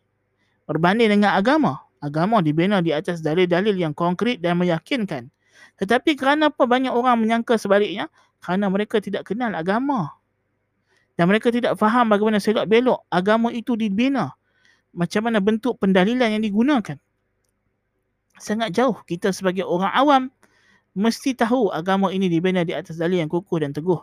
Berbanding 0.66 1.08
dengan 1.18 1.38
agama. 1.38 1.86
Agama 2.02 2.42
dibina 2.42 2.82
di 2.82 2.90
atas 2.90 3.22
dalil-dalil 3.22 3.78
yang 3.78 3.94
konkret 3.94 4.42
dan 4.42 4.58
meyakinkan. 4.58 5.30
Tetapi 5.78 6.18
kerana 6.18 6.50
apa 6.50 6.66
banyak 6.66 6.90
orang 6.90 7.22
menyangka 7.22 7.54
sebaliknya? 7.54 8.10
Kerana 8.42 8.66
mereka 8.66 8.98
tidak 8.98 9.30
kenal 9.30 9.54
agama. 9.54 10.10
Dan 11.14 11.30
mereka 11.30 11.54
tidak 11.54 11.78
faham 11.78 12.10
bagaimana 12.10 12.42
selok 12.42 12.66
belok 12.66 13.06
agama 13.06 13.54
itu 13.54 13.78
dibina 13.78 14.34
macam 14.92 15.28
mana 15.28 15.40
bentuk 15.40 15.80
pendalilan 15.80 16.36
yang 16.38 16.44
digunakan. 16.44 16.96
Sangat 18.36 18.72
jauh 18.76 18.96
kita 19.08 19.32
sebagai 19.32 19.64
orang 19.64 19.92
awam 19.92 20.22
mesti 20.92 21.32
tahu 21.32 21.72
agama 21.72 22.12
ini 22.12 22.28
dibina 22.28 22.64
di 22.64 22.76
atas 22.76 23.00
dalil 23.00 23.20
yang 23.24 23.30
kukuh 23.32 23.64
dan 23.64 23.72
teguh. 23.72 24.00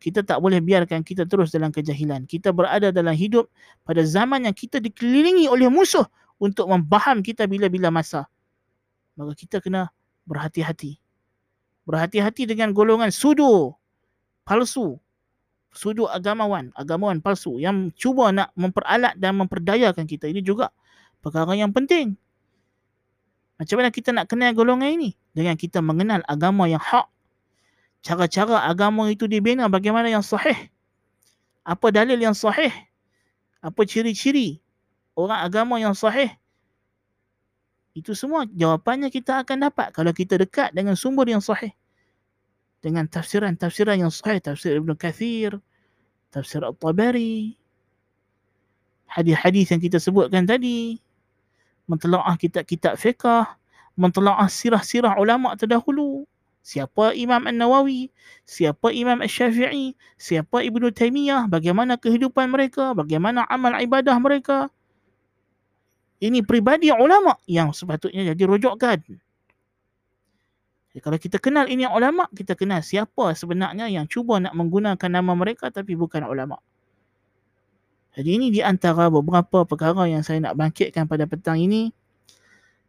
Kita 0.00 0.24
tak 0.24 0.40
boleh 0.40 0.64
biarkan 0.64 1.04
kita 1.04 1.28
terus 1.28 1.52
dalam 1.52 1.68
kejahilan. 1.68 2.24
Kita 2.24 2.56
berada 2.56 2.88
dalam 2.88 3.12
hidup 3.12 3.52
pada 3.84 4.00
zaman 4.00 4.48
yang 4.48 4.56
kita 4.56 4.80
dikelilingi 4.80 5.44
oleh 5.44 5.68
musuh 5.68 6.08
untuk 6.40 6.72
membaham 6.72 7.20
kita 7.20 7.44
bila-bila 7.44 7.92
masa. 7.92 8.24
Maka 9.20 9.36
kita 9.36 9.60
kena 9.60 9.92
berhati-hati. 10.24 10.96
Berhati-hati 11.84 12.48
dengan 12.48 12.72
golongan 12.72 13.12
sudu, 13.12 13.76
palsu, 14.48 14.96
sudu 15.70 16.06
agamawan, 16.10 16.74
agamawan 16.74 17.22
palsu 17.22 17.58
yang 17.62 17.94
cuba 17.94 18.34
nak 18.34 18.50
memperalat 18.58 19.14
dan 19.18 19.38
memperdayakan 19.38 20.06
kita. 20.06 20.26
Ini 20.26 20.42
juga 20.42 20.74
perkara 21.22 21.54
yang 21.54 21.70
penting. 21.70 22.18
Macam 23.60 23.76
mana 23.76 23.92
kita 23.92 24.10
nak 24.10 24.26
kenal 24.26 24.56
golongan 24.56 24.88
ini? 24.96 25.10
Dengan 25.36 25.54
kita 25.54 25.84
mengenal 25.84 26.24
agama 26.26 26.66
yang 26.66 26.80
hak. 26.80 27.06
Cara-cara 28.00 28.64
agama 28.64 29.12
itu 29.12 29.28
dibina 29.28 29.68
bagaimana 29.68 30.08
yang 30.08 30.24
sahih. 30.24 30.56
Apa 31.60 31.92
dalil 31.92 32.16
yang 32.16 32.32
sahih? 32.32 32.72
Apa 33.60 33.84
ciri-ciri 33.84 34.64
orang 35.12 35.44
agama 35.44 35.76
yang 35.76 35.92
sahih? 35.92 36.32
Itu 37.92 38.16
semua 38.16 38.48
jawapannya 38.48 39.12
kita 39.12 39.44
akan 39.44 39.68
dapat 39.68 39.92
kalau 39.92 40.16
kita 40.16 40.40
dekat 40.40 40.72
dengan 40.72 40.96
sumber 40.96 41.28
yang 41.28 41.44
sahih. 41.44 41.76
Dengan 42.80 43.04
tafsiran-tafsiran 43.04 44.00
yang 44.00 44.12
sahih. 44.12 44.40
Tafsir 44.40 44.80
Ibn 44.80 44.96
Kathir, 44.96 45.60
tafsir 46.32 46.64
Al-Tabari, 46.64 47.60
hadis-hadis 49.10 49.68
yang 49.74 49.82
kita 49.82 49.98
sebutkan 49.98 50.46
tadi, 50.46 50.96
mentelaah 51.90 52.38
kitab-kitab 52.38 52.96
fiqah, 52.96 53.58
mentelaah 53.98 54.46
sirah-sirah 54.46 55.18
ulama 55.18 55.58
terdahulu. 55.58 56.24
Siapa 56.60 57.16
Imam 57.16 57.48
An-Nawawi, 57.48 58.12
siapa 58.44 58.92
Imam 58.92 59.24
Al-Syafi'i, 59.24 59.96
siapa 60.20 60.60
Ibnu 60.60 60.92
Taimiyah, 60.92 61.48
bagaimana 61.48 61.96
kehidupan 61.96 62.52
mereka, 62.52 62.92
bagaimana 62.92 63.48
amal 63.48 63.80
ibadah 63.80 64.16
mereka. 64.20 64.68
Ini 66.20 66.44
pribadi 66.44 66.92
ulama 66.92 67.40
yang 67.48 67.72
sepatutnya 67.72 68.36
jadi 68.36 68.44
rujukan. 68.44 69.00
Jadi 70.90 71.00
kalau 71.06 71.18
kita 71.22 71.38
kenal 71.38 71.70
ini 71.70 71.86
ulama, 71.86 72.26
kita 72.34 72.58
kenal 72.58 72.82
siapa 72.82 73.30
sebenarnya 73.38 73.86
yang 73.86 74.10
cuba 74.10 74.42
nak 74.42 74.58
menggunakan 74.58 75.10
nama 75.10 75.32
mereka 75.38 75.70
tapi 75.70 75.94
bukan 75.94 76.26
ulama. 76.26 76.58
Jadi 78.18 78.30
ini 78.34 78.46
di 78.50 78.58
antara 78.58 79.06
beberapa 79.06 79.62
perkara 79.62 80.10
yang 80.10 80.26
saya 80.26 80.42
nak 80.42 80.58
bangkitkan 80.58 81.06
pada 81.06 81.30
petang 81.30 81.62
ini. 81.62 81.94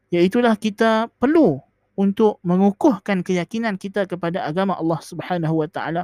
Iaitulah 0.10 0.58
kita 0.58 1.14
perlu 1.22 1.62
untuk 1.94 2.42
mengukuhkan 2.42 3.22
keyakinan 3.22 3.78
kita 3.78 4.10
kepada 4.10 4.50
agama 4.50 4.74
Allah 4.82 4.98
Subhanahu 4.98 5.62
Wa 5.62 5.70
Taala. 5.70 6.04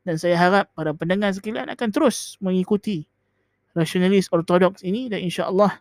Dan 0.00 0.16
saya 0.16 0.40
harap 0.40 0.72
para 0.72 0.96
pendengar 0.96 1.36
sekalian 1.36 1.68
akan 1.68 1.88
terus 1.92 2.40
mengikuti 2.40 3.04
rasionalis 3.76 4.32
ortodoks 4.32 4.80
ini 4.80 5.12
dan 5.12 5.20
insya-Allah 5.20 5.76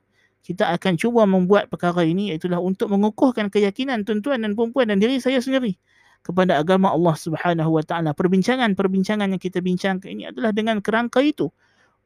kita 0.45 0.71
akan 0.71 0.95
cuba 0.95 1.27
membuat 1.27 1.67
perkara 1.69 2.01
ini 2.07 2.33
iaitulah 2.33 2.57
untuk 2.63 2.89
mengukuhkan 2.89 3.51
keyakinan 3.51 4.07
tuan-tuan 4.07 4.41
dan 4.41 4.55
puan-puan 4.55 4.89
dan 4.89 4.97
diri 4.97 5.19
saya 5.19 5.43
sendiri 5.43 5.77
kepada 6.25 6.59
agama 6.59 6.91
Allah 6.91 7.15
Subhanahu 7.15 7.79
Wa 7.79 7.83
Taala. 7.85 8.11
Perbincangan-perbincangan 8.17 9.31
yang 9.31 9.41
kita 9.41 9.59
bincangkan 9.63 10.09
ini 10.09 10.31
adalah 10.31 10.51
dengan 10.51 10.79
kerangka 10.83 11.23
itu 11.23 11.51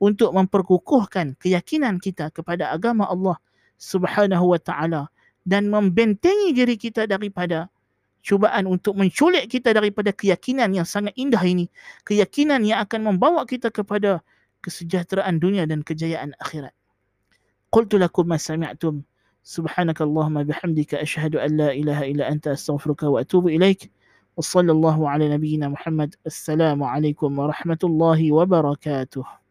untuk 0.03 0.35
memperkukuhkan 0.35 1.39
keyakinan 1.39 2.03
kita 2.03 2.27
kepada 2.35 2.75
agama 2.75 3.07
Allah 3.07 3.39
Subhanahu 3.79 4.51
wa 4.51 4.59
taala 4.59 5.07
dan 5.47 5.71
membentengi 5.71 6.51
diri 6.51 6.75
kita 6.75 7.07
daripada 7.07 7.71
cubaan 8.23 8.67
untuk 8.67 8.95
menculik 8.95 9.51
kita 9.51 9.75
daripada 9.75 10.15
keyakinan 10.15 10.71
yang 10.71 10.87
sangat 10.87 11.11
indah 11.19 11.43
ini 11.43 11.67
keyakinan 12.07 12.63
yang 12.63 12.83
akan 12.83 13.15
membawa 13.15 13.43
kita 13.43 13.71
kepada 13.71 14.23
kesejahteraan 14.63 15.39
dunia 15.39 15.67
dan 15.67 15.83
kejayaan 15.83 16.31
akhirat 16.39 16.71
قلت 17.73 17.95
لكم 17.95 18.27
ما 18.27 18.37
سمعتم. 18.37 19.01
سبحانك 19.43 20.01
اللهم 20.01 20.43
بحمدك 20.43 20.95
أشهد 20.95 21.35
أن 21.35 21.57
لا 21.57 21.71
إله 21.71 22.11
إلا 22.11 22.31
أنت 22.31 22.47
أستغفرك 22.47 23.03
وأتوب 23.03 23.47
إليك. 23.47 23.91
وصلى 24.37 24.71
الله 24.71 25.09
على 25.09 25.33
نبينا 25.33 25.67
محمد. 25.69 26.15
السلام 26.25 26.83
عليكم 26.83 27.39
ورحمة 27.39 27.77
الله 27.83 28.31
وبركاته. 28.31 29.42